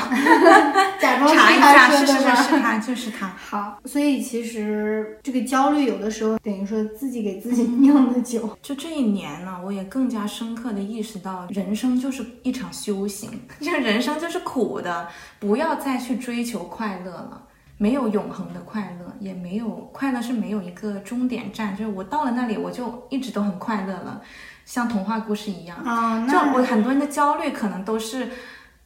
[1.01, 2.07] 假装是查一下，是？
[2.07, 3.29] 是是是他，就是他。
[3.39, 8.57] 好，所以其实这个焦虑有的时候等于说自己给自己酿的酒。
[8.61, 17.43] 就这一年呢，我也更加深刻的意识到，人生就是一场修行，这人生就是苦的，不要再去追求快乐了。
[17.79, 24.21] 没有永恒的快乐，也没有快乐是没有一个终点站，就是我到了那里，我就一直都很快乐了，
[24.67, 25.79] 像童话故事一样。
[25.79, 28.29] 啊、就那我很多人的焦虑可能都是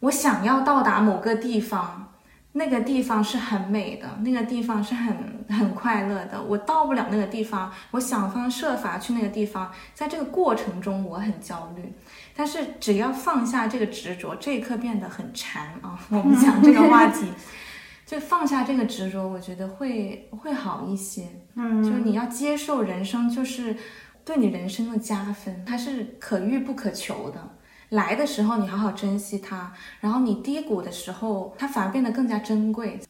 [0.04, 2.12] 我想要到达某个地方，
[2.52, 6.42] 那个地方是很美的，那个地方是很很快乐的。
[6.42, 11.92] 我到不了那个地方，我想方设法去那个地方，在这个过程中我很焦虑。
[12.36, 15.98] 但是只要放下这个执着，这一刻变得很禅啊。
[16.10, 17.32] 我们讲这个话题，
[18.04, 21.28] 就放下这个执着，我觉得会会好一些。
[21.54, 23.74] 嗯，就是你要接受人生，就是
[24.22, 27.53] 对你人生的加分，它是可遇不可求的。
[27.94, 33.00] 来的时候你好好珍惜它，然后你低谷的时候，它反而变得更加珍贵。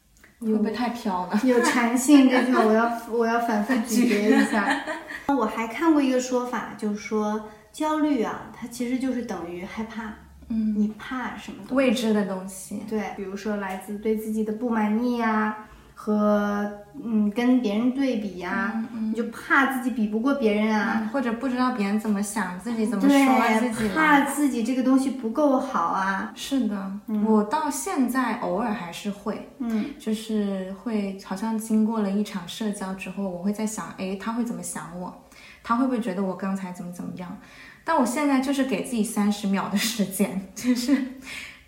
[0.40, 1.40] 会不会太飘了？
[1.42, 4.84] 有禅性这句话， 我要我要反复咀嚼一下。
[5.28, 10.12] 我还看过一个说法，就是说，焦虑啊，它其实就是等于害怕，
[10.48, 11.64] 嗯，你怕什么？
[11.70, 16.70] 未知的东西，对，比如说来自对自己的不满意呀、和
[17.02, 26.92] 嗯跟别人对比呀、你就怕自己比不过别人啊，嗯，或者不知道别人怎么想，自己怎么对说自己，怕自己这个东西不够好啊，是的，
[27.24, 29.86] 我到现在偶尔还是会，嗯。
[29.98, 35.22] 就是会好像经过了一场社交之后，我会在想，哎，他会怎么想我？
[35.62, 37.38] 他会不会觉得我刚才怎么怎么样？
[37.86, 40.96] 但我现在就是给自己三十秒的时间，就是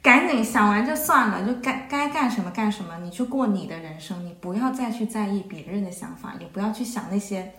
[0.06, 7.52] 赶紧想完就算了，就该该干什么干什么，你去过你的人生，你不要再去在意别人的想法，也不要去想那些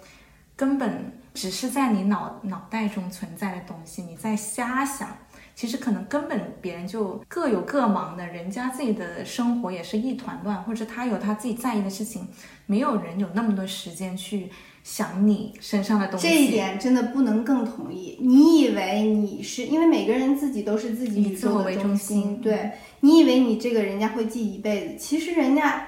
[0.56, 5.10] 根本只是在你脑脑袋中存在的东西，你在瞎想。
[5.58, 12.28] 其实可能根本别人就各有各忙的，人家自己的生活也是一团乱，或者他有他自己在意的事情，
[12.68, 14.52] 没有人有那么多时间去
[14.84, 16.28] 想你身上的东西。
[16.28, 18.20] 这一点真的不能更同意。
[18.22, 25.87] 你以为你是因为每个人自己都是自己宇以自我为中心心，对你以为你这个人家会记一辈子，其实人家。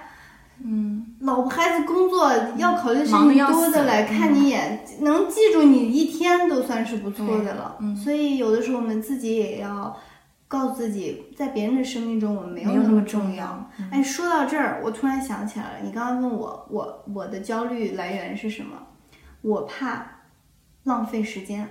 [0.63, 7.77] 嗯，老婆孩子工作要考虑的事情多的来，看你一眼、能记住你一天都算是不错的了。
[7.79, 9.97] 嗯所以有的时候我们自己也要
[10.47, 18.77] 告诉自己，在别人的生命中我们没没有那么重重要嗯哎，说到这儿，我突然想起来了，你刚刚问我，我我的焦虑来源是什么？
[19.41, 20.05] 我怕
[20.83, 21.67] 浪费时间。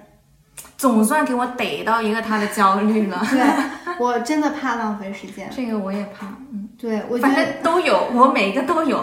[0.76, 3.24] 总算给我逮到一个他的焦虑了。
[3.30, 5.48] 对我真的怕浪费时间。
[5.54, 9.02] 这个我也怕，嗯，对我觉反得正都有，我每一个都有，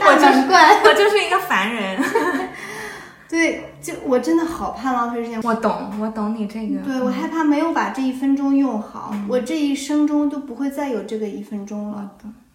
[0.00, 0.82] 大难怪。
[0.82, 2.02] 我就是一个凡人。
[3.30, 5.40] 对，就我真的好怕浪费时间。
[5.42, 6.80] 我懂，我懂你这个。
[6.82, 12.10] 对我害怕没有把这一分钟用好，嗯我这一生中都不会再有这个一分钟了。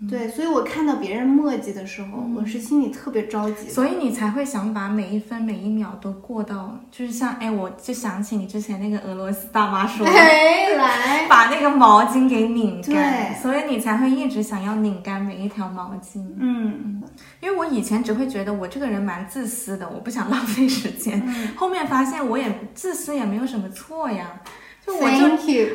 [0.07, 16.23] 对，所以我看到别人墨迹的时候，我是心里特别着急所以你才会想把每一分每一秒都过到，就是像哎，我就想起你之前那个俄罗斯大妈说的，哎，来，把那个毛巾给拧干，对所以你才会一直想要拧干每一条毛巾。
[16.37, 17.01] 嗯，
[17.39, 21.23] 因为我以前只会觉得我这个人蛮自私的，我不想浪费时间。
[21.25, 25.27] 嗯后面发现我也自私也没有什么错呀，就我就。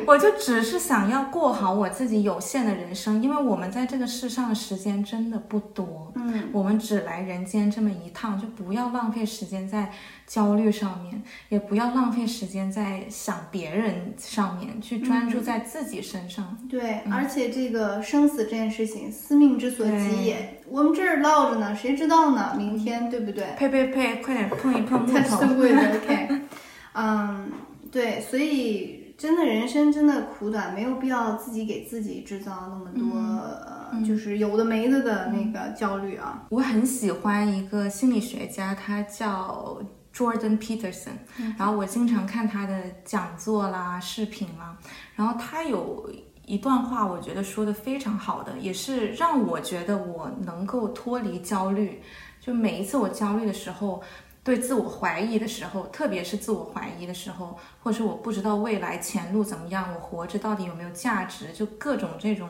[0.05, 9.91] 我就只是想要过好我自己有限的人生，因为我们在这个世上的时间真的不多，嗯，我们只来人间这么一趟，就不要浪费时间在
[10.27, 16.57] 焦虑上面，也不要浪费时间在想别人上面，去专注在自己身上。
[16.69, 22.53] 对，而且这个生死这件事情，司命之所及也，我们这儿唠着呢，谁知道呢？
[22.55, 23.45] 明天对不对？
[23.57, 24.15] 呸呸呸！
[24.17, 25.47] 快点碰一碰木头 the。
[25.47, 26.41] wood, OK。
[26.93, 27.51] 嗯，
[27.91, 36.45] 对，所以真的人生真的苦短，没有必要自己给自己制造那么多、呃，就是有的没的的那个焦虑啊。
[36.49, 39.79] 我很喜欢一个心理学家，他叫
[40.13, 41.11] Jordan Peterson，、
[41.57, 44.77] 然后我经常看他的讲座啦、视频啦，
[45.15, 46.09] 然后他有
[46.45, 52.01] 一段话，我觉得说的非常好的，也是让我觉得我能够脱离焦虑。
[52.41, 54.03] 就每一次我焦虑的时候，
[54.43, 62.49] 对自我怀疑的时候，特别是自我怀疑的时候，或者是我不知道未来前路怎么样，我活着到底有没有价值，就各种这种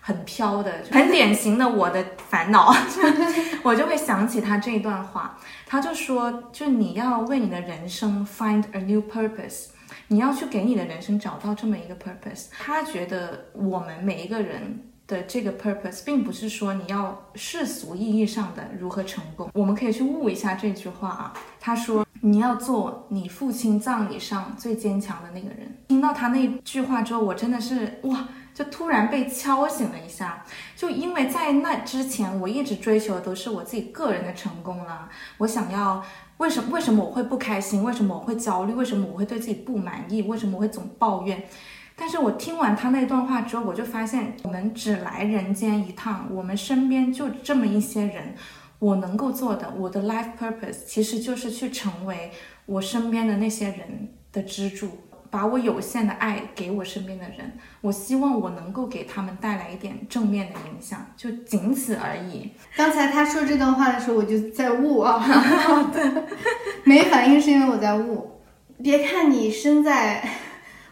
[0.00, 2.74] 很飘的、很典型的我的烦恼，
[3.62, 9.68] 我就会想起他这一段话，他就说，就你要为你的人生 find a new purpose。
[10.10, 12.46] 你要去给你的人生找到这么一个 purpose。
[12.58, 19.50] 他觉得我们每一个人的这个 purpose，并不是说你要世俗意义上的如何成功。
[19.54, 21.32] 我们可以去悟一下这句话啊。
[21.58, 30.44] 他说：“你要做你父亲葬礼上最坚强的那个人。”听到他那句话之后，我真的是哇，就突然被敲醒了一下。
[30.76, 36.04] 就因为在那之前，我一直追求的都是我自己个人的成功啦，我想要。
[36.38, 36.70] 为什么？
[36.70, 37.82] 为什么我会不开心？
[37.82, 38.72] 为什么我会焦虑？
[38.72, 40.22] 为什么我会对自己不满意？
[40.22, 41.42] 为什么我会总抱怨？
[42.00, 48.34] 但是我听完他那段话之后，我就发现，我们只来人间一趟，我们身边就这么一些人，
[48.78, 52.30] 我能够做的，我的 life purpose 其实就是去成为
[52.66, 54.88] 我身边的那些人的支柱，
[55.28, 62.52] 把我有限的爱给我身边的人，我希望我能够给他们带来一点正面的影响，就仅此而已。
[62.76, 65.20] 刚才他说这段话的时候，我就在悟啊，
[66.84, 68.40] 没反应是因为我在悟。
[68.80, 70.22] 别看你身在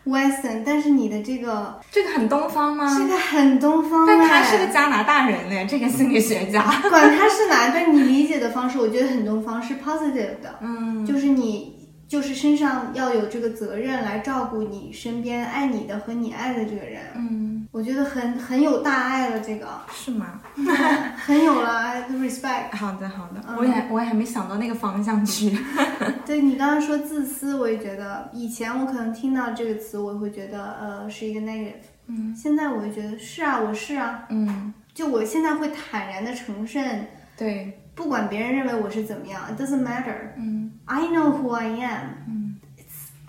[0.07, 2.97] Western，但是你的这个这个很东方吗？
[2.99, 6.62] 这个很东方但他哎是个加拿大人呢，这个心理学家。
[6.88, 11.75] 管他是哪，但你理解的方式，我觉得很东方，是 positive 的，嗯，就是你
[12.09, 17.00] 就是身上要有这个责任来照顾你身边爱你的和你爱的这个人。
[17.17, 17.46] 嗯，
[17.77, 20.40] 我觉得很很有大爱了，这个是吗？
[21.18, 22.74] 很有了 respect。
[22.74, 25.54] 好的，好的，嗯我也我也还没想到那个方向去。
[26.24, 31.74] 对你刚刚说自私，我也觉得以前我可能听到这个词，我会觉得呃是一个 negative，
[32.06, 37.06] 嗯现在我会觉得是啊，我是啊，嗯，就我现在会坦然的承认，
[37.37, 40.14] 对，不管别人认为我是怎么样，it doesn't matter。
[40.38, 42.06] 嗯 I know who I am。
[42.27, 42.46] 嗯，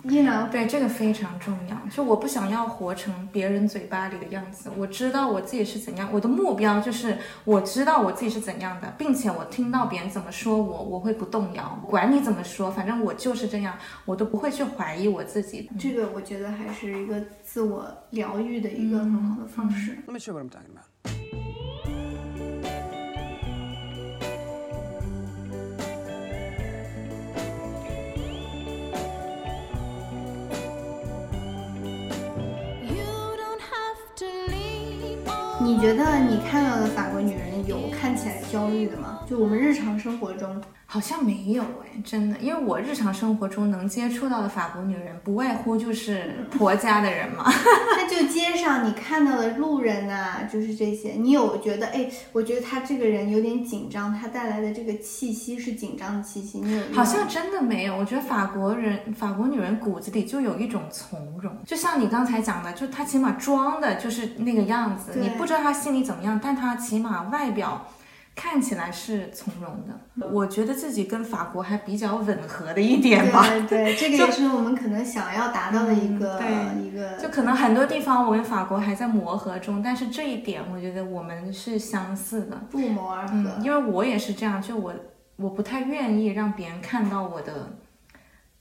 [0.08, 1.76] You know，对，这个非常重要。
[1.90, 15.70] 就我不想要活成别人嘴巴里的样子，我知道我自己是怎样，我的目标就是我知道我自己是怎样的，并且我听到别人怎么说我，我会不动摇，管你怎么说，反正我就是这样，我都不会去怀疑我自己。
[15.78, 19.98] 这个我觉得还是一个自我疗愈的一个很好的方式。
[20.06, 21.37] Let me show you what I'm talking about.
[35.68, 39.20] 你觉得你看到的法国女人有看起来焦虑的吗？
[39.28, 40.58] 就我们日常生活中，
[40.90, 47.44] 好像没有哎，真的，因为我日常生活中能接触到的法国女人，不外乎就是婆家的人嘛。
[47.94, 67.86] 那就街上你看到的路人呐、就是这些，你有觉得哎，我觉得他这个人有点紧张，他带来的这个气息是紧张的气息，你有好像真的没有，我觉得法国人、法国女人骨子里就有一种从容，就像你刚才讲的，就她起码装的就是那个样子，你不知道她心里怎么样，但她起码外表
[68.40, 70.28] 看起来是从容的。
[70.30, 73.44] 我觉得自己跟法国还比较吻合的一点吧。
[73.48, 82.56] 对对，这个 也是我们可能想要达到的一个、嗯一个，就可能很多地方我跟法国还在磨合中，但是这一点我觉得我们是相似的。
[82.70, 83.34] 不谋而合。
[83.34, 84.94] 嗯，因为我也是这样，就我
[85.34, 87.76] 我不太愿意让别人看到我的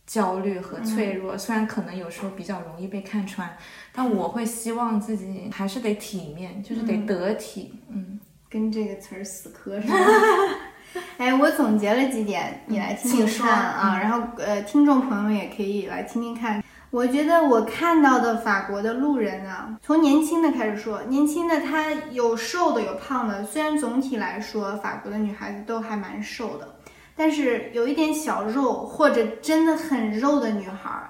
[0.07, 3.55] 焦虑和脆弱，虽然可能有时候比较容易被看穿，
[3.93, 7.73] 但我会希望自己还是得体面，就是得得体。
[7.89, 8.19] 嗯，
[8.49, 9.95] 跟这个词儿死磕是吧？
[11.17, 13.99] 哎，我总结了几点，你来听听看啊。
[14.01, 16.63] 然后呃，听众朋友们也可以来听听看。
[16.89, 26.75] 我觉得我看到的法国的路人啊，从年轻的开始说，年轻的她有瘦的有胖的，虽然总体来说法国的女孩子都还蛮瘦的，
[27.15, 31.09] 但是有一点小肉或者真的很肉的女孩儿，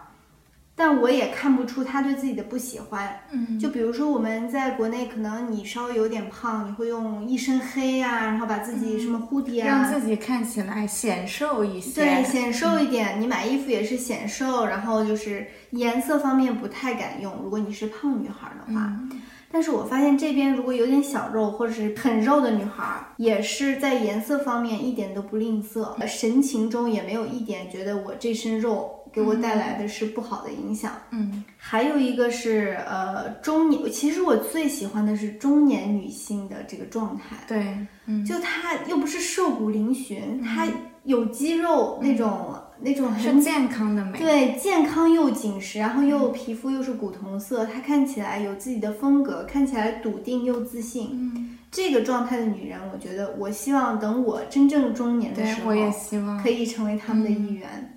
[0.77, 3.19] 但我也看不出她对自己的不喜欢。
[3.31, 11.99] 嗯，就比如说我们在国内，可能你稍微有点胖，你会用一身黑啊，然后把自己什么蝴蝶让啊，自己看起来显瘦一些。
[12.01, 13.19] 对，显瘦一点。
[13.19, 17.33] 你买衣服也是显瘦，然后就是颜色方面不太敢用。
[17.43, 19.09] 如果你是胖女孩的话，嗯
[19.49, 22.83] 但是我发现这边如果有点小肉或者是很肉的女孩，
[23.15, 30.91] 也是在颜色方面一点都不吝啬，神情中也没有一点觉得我这身肉给我带来的是不好的影响。
[31.09, 40.67] 嗯还有一个是呃中年，其实我最喜欢的是中年女性的这个状态，对，嗯，就她又不是瘦骨嶙峋，她
[41.03, 44.19] 有肌肉那种、那种很是健康的美。
[44.19, 51.09] 对健康又紧实，然后又皮肤又是古铜色，她看起来有自己的风格，看起来笃定又自信。
[51.11, 57.96] 嗯，这个状态的女人，我觉得我希望等我真正中年的时，候，我也希望可以成为他们的一员。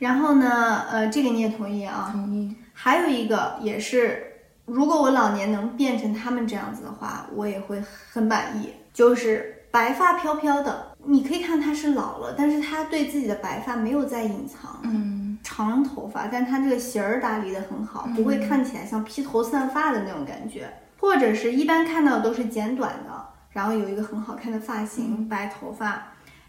[0.00, 2.08] 然后呢，呃，这个你也同意啊？
[2.10, 2.56] 同意。
[2.72, 4.32] 还有一个也是，
[4.64, 7.80] 如果我老年能变成他们这样子的话，我也会
[8.10, 8.72] 很满意。
[8.94, 26.02] 就是白发飘飘的，你可以看他是老了，但是他对自己的白发没有在隐藏，嗯长头发，但他这个型儿打理的很好，不会看起来像披头散发的那种感觉，或者是一般看到的都是剪短的，然后有一个很好看的发型，白头发，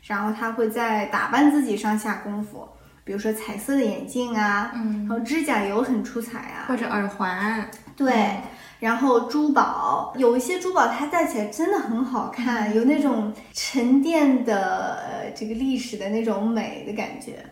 [0.04, 2.66] 然后他会在打扮自己上下功夫。
[3.04, 5.08] 比如说彩色的眼镜啊，嗯。
[5.08, 7.70] 然后指甲油很出彩啊，或者耳环。
[7.95, 8.41] 对，
[8.80, 17.45] 然后珠宝有一些珠宝它戴起来真的很好看，有那种沉淀的呃这个历史的那种美的感觉，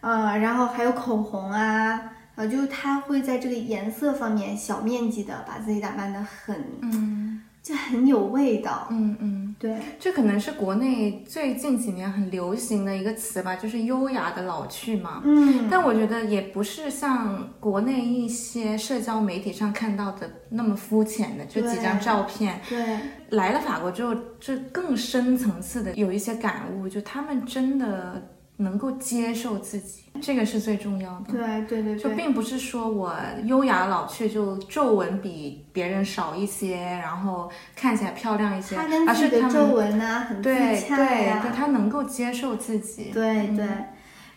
[0.00, 8.86] 呃，然后还有口红啊，呃，就是它会在这个颜色方面小面积的把自己打扮得很，嗯就很有味道。
[8.92, 9.40] 嗯嗯。
[9.56, 15.22] 对，这可能是国内最近几年很流行的一个词吧，就是优雅的老去嘛。
[15.24, 22.60] 嗯，但我觉得也不是像国内一些社交媒体上看到的那么肤浅的，就几张照片。
[22.68, 22.98] 对，
[23.30, 28.20] 来了法国之后，这更深层次的有一些感悟，就他们真的
[28.56, 31.32] 能够接受自己，这个是最重要的。
[31.32, 32.08] 对，对，对，就。
[32.10, 43.10] 并不是说我优雅老去就皱纹比别人少一些，然后看起来漂亮一些，他跟而是皱纹啊很自对洽对呀、对，他能够接受自己。
[43.12, 43.66] 对对，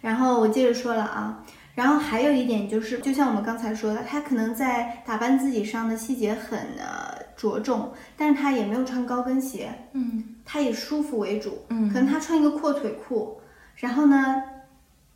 [0.01, 1.43] 然后我接着说了啊，
[1.76, 13.39] 然后还有一点就是，就像我们刚才说的，他可能在打扮自己上的细节很呃着重，但是他也没有穿高跟鞋，嗯他以舒服为主，嗯可能他穿一个阔腿裤，
[13.78, 14.43] 然后呢，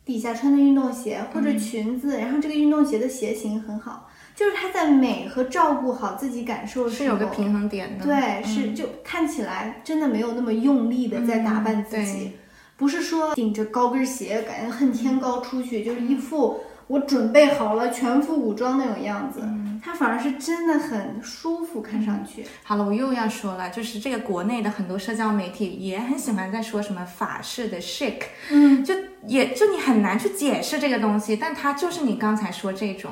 [0.04, 1.44] 底下穿的运动鞋或嗯。
[1.44, 8.04] 者裙子，然后这个运动鞋的鞋型很好，就是他在美和照顾好自己感受是有个平衡点的。
[8.04, 8.44] 对，嗯。
[8.44, 12.32] 是就看起来真的没有那么用力的在打扮自己，嗯
[12.74, 16.08] 不是说顶着高跟鞋，感觉恨天高出去，就是嗯。
[16.08, 19.40] 一副我准备好了全副武装那种样子。
[19.42, 22.46] 嗯他反而是真的很舒服，看上去。
[22.62, 28.18] 好了，我又要说了，就是这个国内的很多社交媒体也很喜欢在说什么法式的 chic，
[28.52, 28.94] 嗯，就
[29.26, 33.10] 也就你很难去解释这个东西，但它就是你刚才说这种，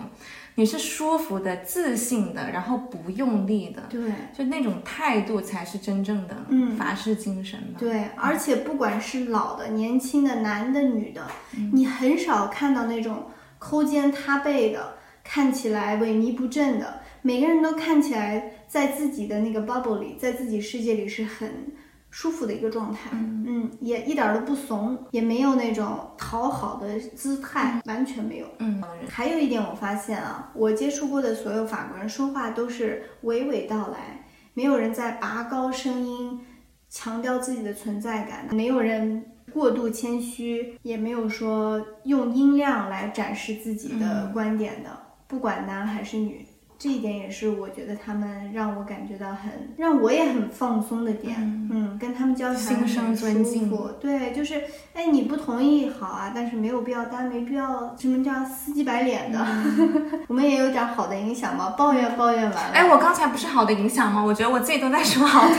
[0.55, 4.01] 你是舒服的、自信的，然后不用力的，对。
[4.33, 7.81] 就那种态度才是真正的嗯法式精神吧。
[7.81, 11.27] 对，而且不管是老的、年轻的、男的、女的，
[11.59, 13.25] 嗯你很少看到那种
[13.61, 17.01] 抠肩塌背的，看起来萎靡不振的。
[17.23, 21.71] 每个人都看起来在自己的那个 bubble 里，在自己世界里是很
[22.11, 23.11] 舒服的一个状态。
[23.13, 28.47] 嗯也一点儿都不怂，也没有那种讨好的姿态，完全没有。
[28.59, 36.41] 嗯，还有一点我发现啊，我接触过的所有法国人说话都是娓娓道来，没有人在拔高声音
[36.89, 44.91] 强调自己的存在感，没有人过度谦虚，也没有说用音量来展示自己的观点的，
[45.27, 46.47] 不管男还是女。
[46.83, 51.37] 这一点也是我觉得他们让我感觉到很，让我也很放松的点。
[51.71, 54.63] 嗯，跟他们交谈很舒服对，就是
[54.95, 59.47] 哎，你不同意好啊，但是没有必要大家没必要什么叫死鸡白脸的。
[60.27, 64.25] 我们也有点好的影响嘛，抱怨抱怨完了，哎，我刚才不是好的影响吗？
[64.25, 65.55] 我觉得我自己都在说好的。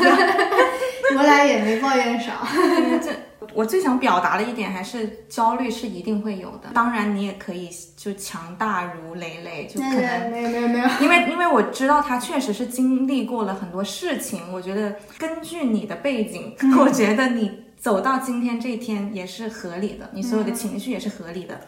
[1.16, 2.32] 我俩也没抱怨少。
[3.00, 3.12] 这
[3.54, 21.60] 我最想表达的一点还是焦虑是一定会有的，当然你也可以就强大如累累，就可能没有没有没有，因为因为我知道他确实是经历过了很多事情，我觉得根据你的背景，我觉得你走到今天这一天也是合理的，你所有的情绪也是合理的。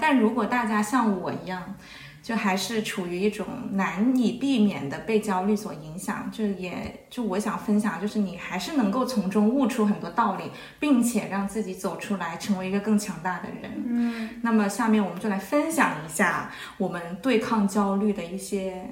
[0.00, 1.74] 但如果大家像我一样，
[2.22, 10.44] 就还是处于一种难以避免的被焦虑所影响，就也就我想分享，就是你还是能够从中悟出很多道理，
[10.78, 13.84] 并且让自己走出来，成为一个更强大的人。
[13.84, 18.88] 嗯，那么下面我们就来分享一下我们对抗焦虑的一些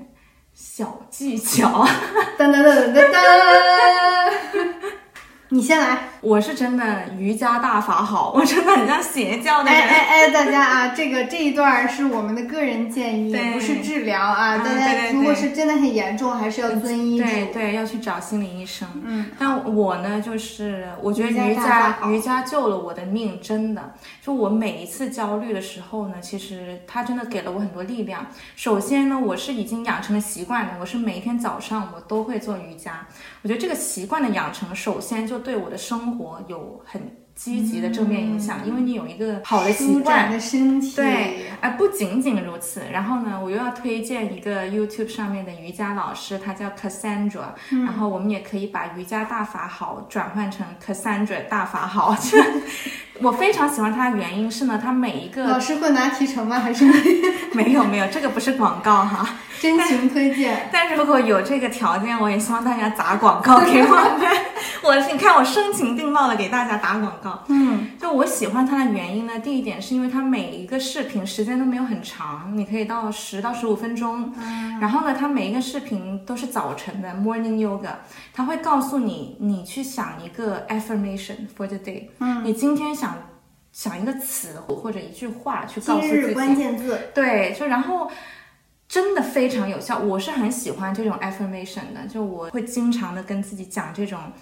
[0.52, 1.86] 小技巧。
[2.36, 3.14] 噔噔噔噔噔，
[5.52, 5.98] 你先来。
[6.20, 9.88] 我是真的瑜伽大法好， 我真的很像邪教的哎人。
[9.88, 14.50] 哎哎，大家啊，这个这一段是我们的个人建议，对不是治疗啊。
[14.50, 17.24] 啊大对对家如果是真的很严重，还是要遵医嘱。
[17.24, 18.86] 对对，要去找心理医生。
[19.02, 23.94] 嗯，但我呢，就是我觉得瑜瑜伽瑜伽救了我的命，真的。
[24.22, 28.26] 就我每一次焦虑的时候呢，其实它真的给了我很多力量。
[28.54, 33.06] 首先呢，我是已经养成了习惯的，我是每一天早上我都会做瑜伽。
[33.42, 37.00] 我觉得这个习惯的养成，首先就对我的生活有很
[37.34, 40.30] 积极的正面影响，因为你有一个好的习惯。
[40.30, 40.94] 的身体。
[40.94, 52.14] 对，哎，不仅仅如此，然后呢，我又要推荐一个 YouTube 上面的瑜伽老师，他叫 Cassandra，、然后我们也可以把瑜伽大法好转换成 Cassandra 大法好。
[53.22, 56.58] 我非常喜欢它的原因是呢，它每一个老师会拿提成吗？
[56.58, 56.84] 还是
[57.52, 59.28] 没有没有，这个不是广告哈。
[59.60, 60.70] 真情推荐？
[60.72, 64.28] 但是如果有这个条件，我也希望大家砸广告给我们。
[64.82, 67.44] 我你看，我声情并茂的给大家打广告。
[67.48, 74.32] 嗯，就我喜欢它的原因呢，第一点是因为它每一个视频时间都没有很长，你可以到十到十五分钟。
[74.42, 77.90] 嗯然后呢，它每一个视频都是早晨的 morning yoga，
[78.32, 83.09] 它会告诉你，你去想一个 affirmation for the day，嗯，你今天想
[83.72, 86.98] 想一个词或者一句话去告诉自己，关键字。
[87.14, 88.10] 对，就然后
[88.88, 94.32] 真的非常有效，我是很喜欢这种 affirmation 的，就我会经常的跟自己讲这种，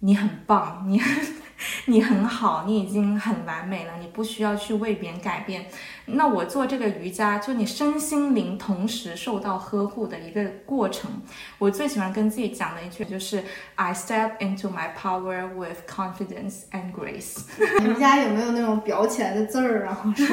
[0.00, 1.26] 你很棒，你很
[1.86, 5.66] 你很好，你已经很完美了，你不需要去为别人改变。
[6.10, 11.10] 那我做这个瑜伽，就你身心灵同时受到呵护的一个过程。
[11.58, 13.42] 我最喜欢跟自己讲的一句就是
[13.74, 17.38] I step into my power with confidence and grace。
[17.80, 20.26] 你们家有没有那种裱起来的字儿，然后说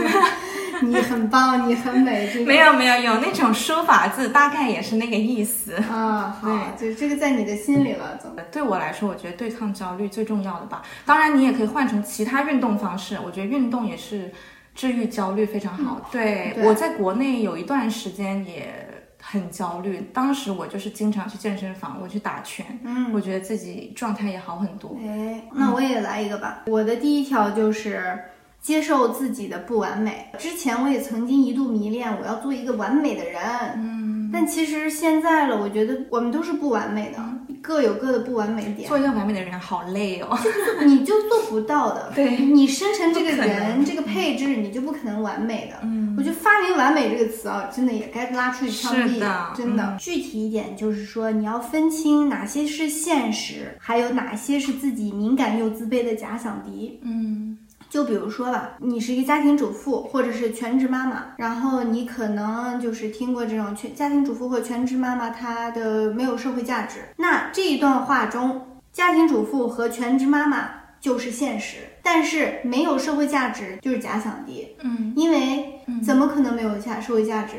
[0.82, 2.30] 你很棒，你很美？
[2.32, 5.74] 这个没有没有有那种书法字，大概也是那个意思。
[5.92, 8.34] 啊，好，就这个在你的心里了，总。
[8.52, 10.82] 对我来说，我觉得对抗焦虑最重要的吧。
[11.06, 14.32] 当然，你也可以换成其他运动方式，我觉得运动也是
[14.76, 18.88] 治愈焦虑非常好对我在国内有一段时间也
[19.20, 24.96] 很焦虑，当时我就是经常去健身房，我去打拳，嗯，我觉得自己状态也好很多。
[25.02, 26.62] 哎，那我也来一个吧。
[26.68, 28.20] 我的第一条就是
[28.62, 30.28] 接受自己的不完美。
[30.38, 33.42] 之前我也曾经一度迷恋我要做一个完美的人，
[33.78, 37.24] 嗯，但其实现在了，我觉得我们都是不完美的，
[37.62, 38.86] 各有各的不完美点。
[38.86, 40.38] 做一个完美的人好累哦。
[40.86, 42.12] 你就做不到的。
[42.14, 45.78] 对你生成这个人，这个配置，你就不可能完美的。
[45.84, 49.20] 嗯，我觉得发明“完美”这个词啊，真的也该拉出去枪毙
[49.56, 49.84] 真的。
[49.84, 57.00] 嗯具体一点就是说，你要分清哪些是现实，还有哪些是自己敏感又自卑的假想敌。
[57.04, 57.58] 嗯
[57.96, 67.00] 就比如说吧，你是一个家庭主妇或者是全职妈妈，然后你可能就是听过这种全家庭主妇或全职妈妈她的没有社会价值。
[67.16, 74.76] 那这一段话中，家庭主妇和全职妈妈就是现实，但是没有社会价值就是假想敌。
[74.82, 77.54] 嗯因为怎么可能没有价社会价值？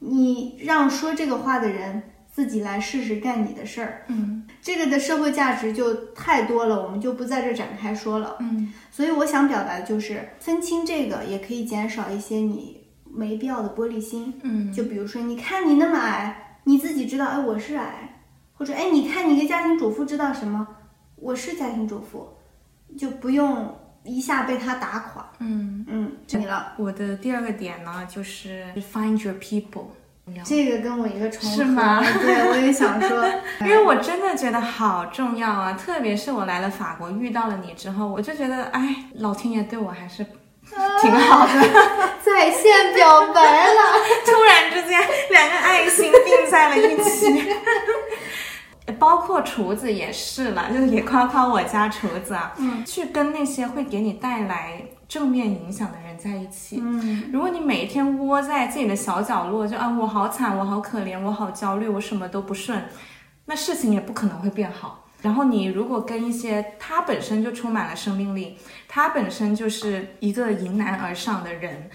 [0.00, 2.02] 你让说这个话的人
[2.38, 8.36] 自己来试试干你的事儿，嗯这个的社会价值就太多了，我们就不在这展开说了。
[8.38, 14.32] 嗯所以我想表达的就是分清这个，也可以减少一些你没必要的玻璃心。
[14.44, 18.20] 嗯，就比如说，你看你那么矮，你自己知道，哎，我是矮，
[18.54, 20.64] 或者哎，你看你一个家庭主妇知道什么，
[21.16, 22.28] 我是家庭主妇，
[22.96, 25.28] 就不用一下被他打垮。
[25.40, 29.86] 嗯，嗯，你了，我的第二个点呢，就是 find your people。
[30.44, 33.24] 这个跟我一个重合，是吗对，我也想说，
[33.60, 40.24] 因为我真的觉得好重要啊，特别是我来了法国遇到了你之后，我就觉得，哎，老天爷对我还是
[41.00, 41.52] 挺好的。
[42.22, 43.80] 在线表白了。
[44.26, 45.00] 突然之间，
[45.30, 47.52] 两个爱心并在了一起。
[48.98, 56.78] 包括厨子也是了，就是也夸夸我家厨子啊，嗯，去跟那些会给你带来正面影响的人在一起。
[56.80, 62.84] 嗯，如果你每天窝在自己的小角落，就啊我好惨，我好可怜，我好焦虑，我什么都不顺，
[63.46, 65.06] 那事情也不可能会变好。
[65.22, 68.56] 然后你如果跟一些他本身就充满了生命力，
[68.86, 71.90] 他本身就是一个迎难而上的人，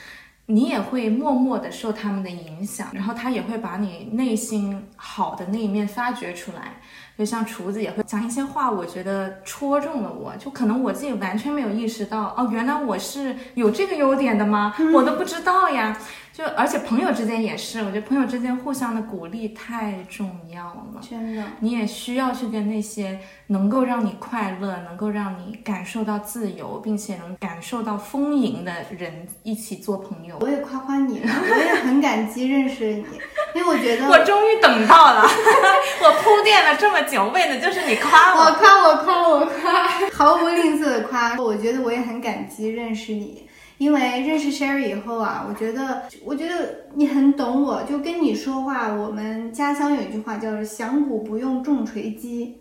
[0.47, 6.81] 你也会默默的受他们的影响，然后他也会把你内心好的那一面发掘出来。
[7.17, 14.73] 就像厨子也会讲一些话，我觉得戳中了我，就可能我自己完全没有意识到，哦，原来我是有这个优点的吗？
[14.93, 15.95] 我都不知道呀。
[16.33, 20.99] 就而且朋友之间也是，我觉得朋友之间互相的鼓励太重要了。
[20.99, 30.35] 真的，你也需要去跟那些能够让你快乐、能够让你感受到自由，并且能感受到丰盈的人一起做朋友。
[30.41, 33.05] 我也夸夸你了，我也很感激认识你，
[33.53, 35.21] 因为我觉得 我终于等到了，
[36.01, 38.45] 我铺垫了这么久，为的就是你夸我。
[38.45, 41.35] 我夸我夸我夸，毫不吝啬的夸。
[41.37, 43.47] 我觉得我也很感激认识你，
[43.77, 48.87] 因为认识 Sherry 以后啊，我觉得我觉得你很懂我，就跟你说话。
[48.87, 52.57] 我们家乡有一句话叫做“响鼓不用重锤击”，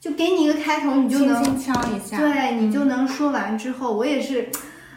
[0.00, 4.48] 就给你一个开头，你就能轻轻敲一下，对你就能说完之后，我也是。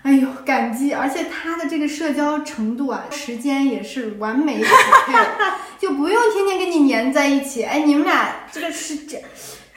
[0.01, 0.93] 哎呦，感激！
[0.93, 5.13] 而且他的这个社交程度啊，时间也是完美匹配，
[5.77, 7.63] 就不用天天跟你黏在一起。
[7.63, 9.21] 哎，你们俩这个是这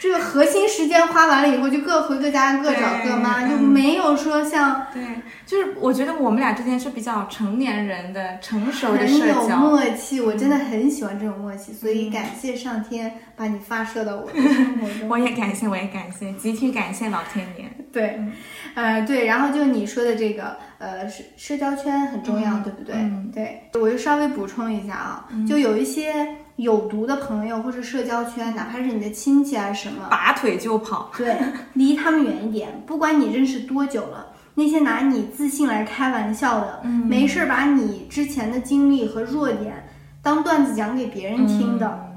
[0.03, 5.01] 这个核心时间花完了以后，就各回各家，各找各妈，就没有说像对，
[5.47, 9.49] 就是我觉得我们俩之间是比较成年人的成熟的很有。
[9.59, 10.21] 默契。
[10.21, 15.07] 我真的很喜欢这种默契，所以感谢上天把你发射到我的生活中。
[15.09, 17.71] 我也感谢，我也感谢，集体感谢老天爷。
[17.93, 18.19] 对，
[18.75, 22.97] 呃，对，然后就你说的这个，呃，社社交圈很重要，对不对？
[22.97, 26.13] 嗯对，我就稍微补充一下啊，就有一些
[26.57, 31.11] 有毒的朋友或者社交圈，哪怕是你的亲戚啊什么，拔腿就跑。
[31.17, 31.37] 对，
[31.75, 32.83] 离他们远一点。
[32.87, 39.89] 不管你认识多久了，那些拿你自信来开玩笑的，没事儿把你之前的经历和弱点
[40.23, 42.13] 当段子讲给别人听的，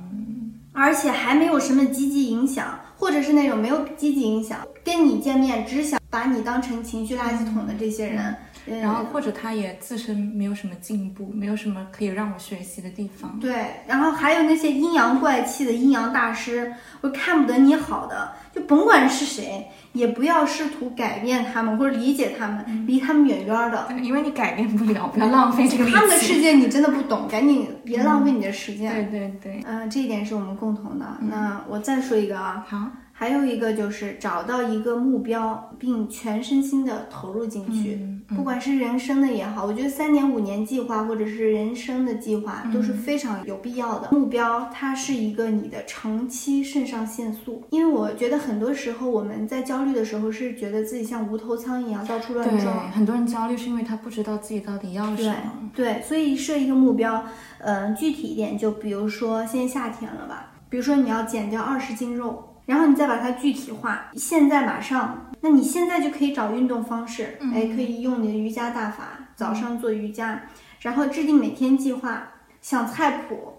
[0.74, 8.36] 而且还没有什么积极影响，或者是那种没有积极影响，跟你见面只想把你当成情绪垃圾桶的这些人，
[8.68, 13.38] 嗯然后或者他也自身没有什么进步，没有什么可以让我学习的地方。
[13.40, 23.86] 对，然后还有那些阴阳怪气的阴阳大师，我看不得你好的，就甭管是谁，也不要试图改变他们或者理解他们，离他们远远的。
[23.88, 25.86] 对，因为你改变不了，不要浪费这个。
[25.90, 28.92] 他们的世界你真的不懂，赶紧别浪费你的时间。
[28.94, 31.06] 对对对，嗯、这一点是我们共同的。
[31.22, 32.78] 那我再说一个啊，好，
[33.18, 44.10] 还有一个就是找到一个目标，并全身心的投入进去，嗯不管是人生的也好，我觉得三年五年计划或者是人生的计划都是非常有必要的。
[44.12, 55.70] 目标它是一个你的长期肾上腺素，因为我觉得很多时候我们在焦虑的时候是觉得自己像无头苍蝇一样到处乱撞，，很多人焦虑是因为他不知道自己到底要什么。
[55.74, 57.24] 对，所以设一个目标，
[57.60, 70.44] 嗯、具体一点，就比如说现在夏天了吧，比如说你要减掉二十斤肉，然后你再把它具体化，现在马上，那你现在就可以找运动方式，嗯哎，可以用你的瑜伽大法，早上做瑜伽，
[70.82, 72.28] 然后制定每天计划，
[72.62, 73.54] 想菜谱，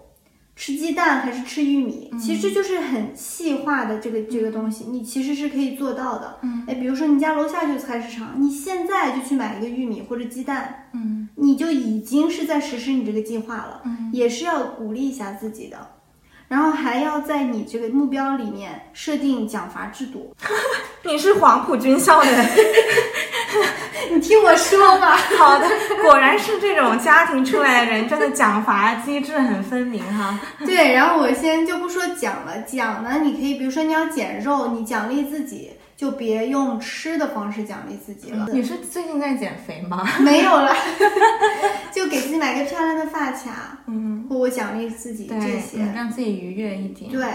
[0.55, 6.39] 吃鸡蛋还是吃玉米，嗯其实就是很细化的这个这个东西，你其实是可以做到的。
[6.41, 13.81] 嗯，哎，比如说你家楼下就是菜市场，你现在就去买一个玉米或者鸡蛋，嗯，你就已经是在实施你这个计划了。
[13.85, 15.77] 嗯，也是要鼓励一下自己的。
[16.47, 20.33] 然后还要在你这个目标里面设定奖罚制度。
[21.03, 22.29] 你是黄埔军校的，
[24.11, 25.67] 你听我说吧， 好的，
[26.03, 30.37] 果然是这种家庭出来的人，真的奖罚机制很分明哈。
[30.65, 38.47] 对，然后我先就不说奖了，奖呢，你可以比如说你要减肉，你奖励自己，就别用吃的方式奖励自己了。
[38.53, 40.07] 你是最近在减肥吗？
[40.21, 40.71] 没有了，
[41.91, 45.77] 就给自己买个漂亮的发卡，嗯，或我奖励自己这对，些。
[45.81, 47.11] 嗯让自己愉悦一点。
[47.11, 47.27] 对，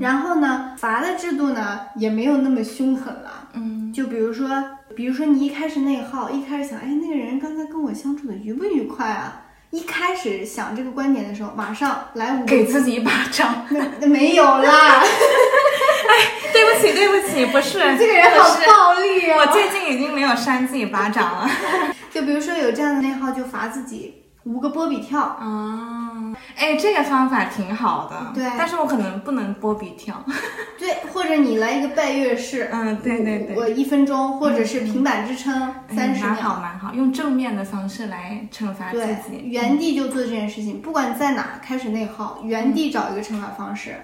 [0.00, 3.48] 然后呢，罚的制度呢也没有那么凶狠了。
[3.52, 4.50] 嗯，就比如说，
[4.96, 9.44] 比如说你一开始内耗，一开始想，哎，那个人刚才跟我相处的愉不愉快啊？
[9.70, 13.64] 一开始想这个观点的时候，马上来给自己一巴掌。
[13.70, 15.02] 那那没有啦，
[16.52, 19.50] 对不起，对不起，不是这个人好暴力哦我哦。
[19.52, 21.50] 最近已经没有扇自己巴掌了。
[22.10, 25.20] 就比如说有这样的内耗，就罚自己五个波比跳。
[25.20, 28.32] 啊，哎，这个方法挺好的。
[28.34, 30.24] 对但是我可能不能波比跳。
[30.78, 33.56] 对，或者你来一个拜月式，嗯，对对对。
[33.56, 36.60] 我一分钟，或者是平板支撑三十秒蛮好秒。
[36.62, 39.42] 蛮好，用正面的方式来惩罚自对，己。
[39.44, 43.96] 原地就做这件事情，不管在哪开始内耗，原地找一个惩罚方式。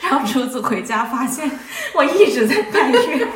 [0.00, 1.50] 然后出组回家发现
[1.94, 3.28] 我一直在拜月。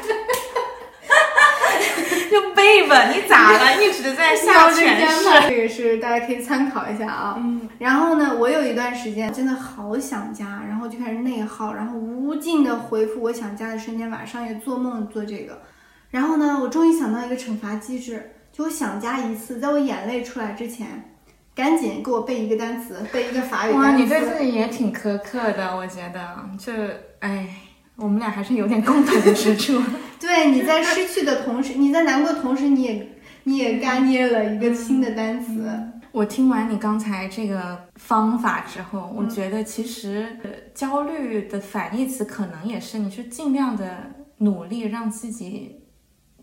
[2.29, 3.83] 就 babe，你咋了？
[3.83, 5.25] 一直在下犬式。
[5.49, 7.37] 这个是大家可以参考一下啊。
[7.39, 15.63] 嗯，然后呢，我有一段时间真的好想家，然后就开始内耗，然后无尽的回复我想家的瞬间，晚上也做梦做这个。
[16.11, 21.16] 然后呢，我终于想到一个惩罚机制，就我想家一次，在我眼泪出来之前，
[21.57, 24.03] 赶紧给我背一个单词， 背一个法语哇，单词。
[24.03, 26.39] 你对自己也挺苛刻的，我觉得。
[26.59, 26.73] 这，
[27.21, 27.49] 哎，
[27.97, 29.83] 我们俩还是有点共同之处。
[30.21, 33.09] 对，你在失去的同时，你在难过的同时，你也
[33.45, 35.67] 你也干捏了一个新的单词。
[36.13, 43.99] 我听完你刚才这个方法之后，我觉得其实呃焦虑的反义词可能也是你去尽量的
[44.39, 45.81] 努力让自己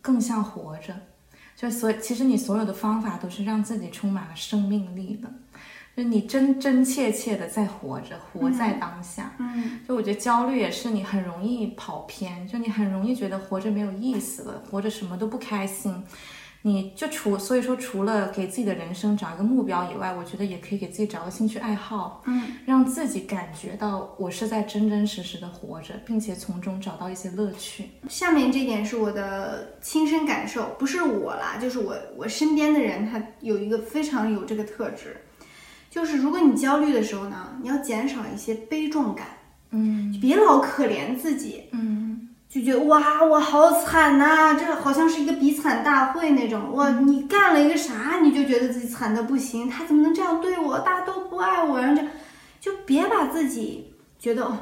[0.01, 0.93] 更像活着，
[1.55, 5.31] 就所其实你所有的方法都是让自己充满了生命力的，
[5.95, 9.31] 就你真真切切的在活着，活在当下。
[9.37, 16.03] 嗯，就我觉得焦虑也是你很容易跑偏，就你很容易觉得活着没有意思了，活着什么都不开心。
[16.65, 27.89] 你就除所以说，除了给自己的人生找一个目标以外，我觉得也可以给自己找个兴趣爱好，嗯，让自己感觉到我是在真真实实的活着，并且从中找到一些乐趣。
[28.07, 35.17] 下面这点是我的亲身感受，不是我啦，就是我我身边的人，他有一个非常有这个特质，
[35.89, 39.27] 就是如果你焦虑的时候呢，你要减少一些悲壮感，
[39.71, 40.17] 嗯。
[40.21, 42.02] 别老可怜自己，嗯
[42.53, 46.71] 就觉得哇，我好惨呐、这好像是一个比惨大会那种。
[46.73, 50.77] 哇，你干了一个啥，你就觉得自己惨的不行，他怎么能这样对我？
[50.77, 52.07] 大家都不爱我，然后这
[52.61, 54.55] 就别把自己觉得哦，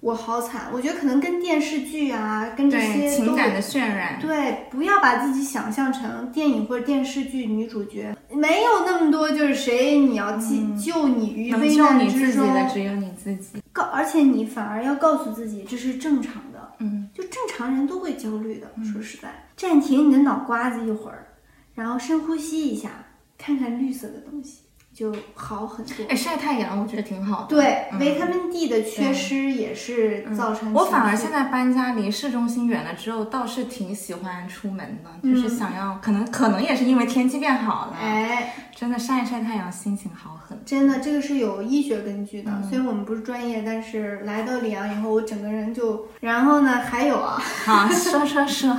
[0.00, 0.66] 我好惨。
[0.74, 10.46] 我觉得可能跟电视剧啊，跟这些情感的渲染，对，不要把自己想象成电影或者电视剧女主角，没有那么多就是谁你要救、
[10.78, 13.62] 救你于危能救难之你自己中，的只有你自己。
[13.72, 16.47] 告，而且你反而要告诉自己这是正常的，
[16.78, 18.72] 嗯，就正常人都会焦虑的。
[18.84, 21.26] 说实在，暂停你的脑瓜子一会儿，
[21.74, 23.04] 然后深呼吸一下，
[23.36, 24.62] 看看绿色的东西，
[24.98, 25.94] 就好很多。
[26.08, 27.46] 哎，晒太阳我觉得挺好的。
[27.48, 40.58] 对，嗯维他命 D 的缺失也是造成、我反而现在搬家离市中心远了之后，倒是挺喜欢出门的，就是想要，可能可能也是因为天气变好了，哎，真的晒一晒太阳，心情好很。
[40.66, 42.50] 真的，这个是有医学根据的。
[42.50, 46.08] 嗯虽然我们不是专业，但是来到里昂以后，我整个人就……
[46.20, 48.76] 然后呢，还有啊，好，说说 说，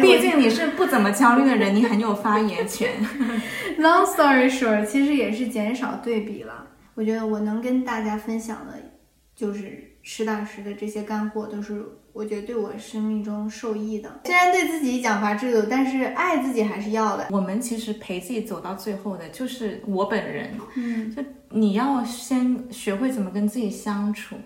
[0.00, 2.90] 毕竟你是不怎么焦虑的人，你很有发言权。
[3.78, 6.66] long story short，其实也是减少对比了。
[6.94, 8.74] 我觉得我能跟大家分享的，
[9.34, 14.20] 就是实打实的这些干货，都是我觉得对我生命中受益的。
[14.24, 17.28] 虽然对自己奖罚制度，但是爱自己还是要的。
[17.30, 20.50] 我们其实陪自己走到最后的，就是我本人。
[20.76, 24.36] 嗯，就你要先学会怎么跟自己相处，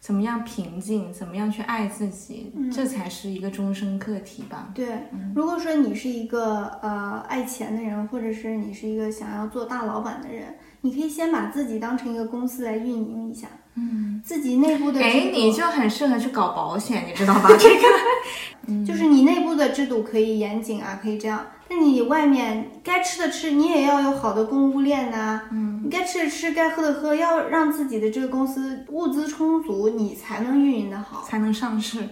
[0.00, 4.70] 怎么样平静，怎么样去爱自己，这才是一个终身课题吧。
[4.74, 4.86] 对。
[5.34, 17.48] 如果说你是一个呃爱钱的人，或者是你是一个想要做大老板的人，你可以先把自己当成一个公司来运营一下，嗯，自己内部的哎你就很适合去搞保险，你知道吧？
[17.58, 21.44] 这个 就是你内部的制度可以严谨啊，可以这样。
[21.68, 31.22] 但你外面该吃的吃，你也要有好的供应链呐、嗯，你该吃的吃，该喝的喝，要让自己的这个公司物资充足，你才能运营的好。
[31.24, 32.08] 才能上市。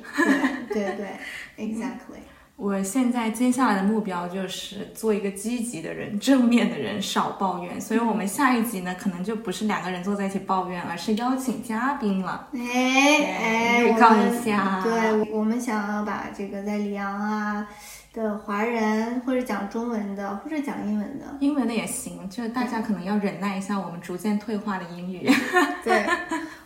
[0.69, 1.17] 对对对，
[1.67, 2.21] exactly。
[2.57, 7.79] 我现在接下来的目标就是做一个积极的人、正面的人，少抱怨。
[7.79, 12.49] 所以，我们下一集呢，可能就不是两个人坐在一起抱怨，而是邀请嘉宾了。
[12.55, 12.61] 哎
[13.41, 17.69] 哎，预告一下对，我们想要把这个在里昂啊
[18.17, 25.31] 的华人，或者讲中文的，或者讲英文的，英文的也行，就是大家可能要忍耐一下我们逐渐退化的英语。
[25.85, 26.07] 对，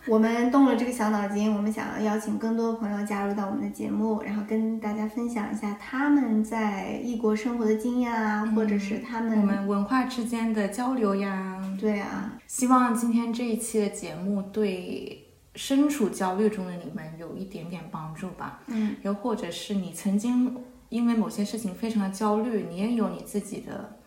[0.07, 11.61] 我们动了这个小脑筋，我们想要邀请更多的朋友加入到我们的节目，然后跟大家分享一下他们在异国生活的经验啊，或者是他们我们文化之间的交流呀。
[11.77, 18.61] 对啊，希望今天这一期的节目对身处焦虑中的你们有一点点帮助吧。
[18.67, 20.55] 嗯，又或者是你曾经
[20.91, 23.97] 因为某些事情非常的焦虑，你也有你自己的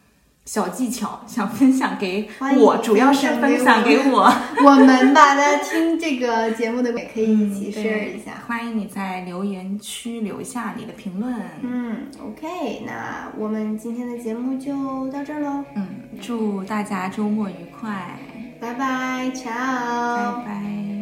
[0.44, 2.28] 小技巧想分享给
[2.58, 4.30] 我，主要是分享给我。
[4.62, 8.32] 我们吧，大家听这个节目的也可以一起 share 一下。
[8.46, 11.34] 欢迎你在留言区留下你的评论。
[11.62, 15.86] 嗯，OK，那我们今天的节目就到这儿喽，嗯，
[16.20, 18.18] 祝大家周末愉快，
[18.60, 20.36] 拜拜，ciao。
[20.36, 20.93] 拜拜。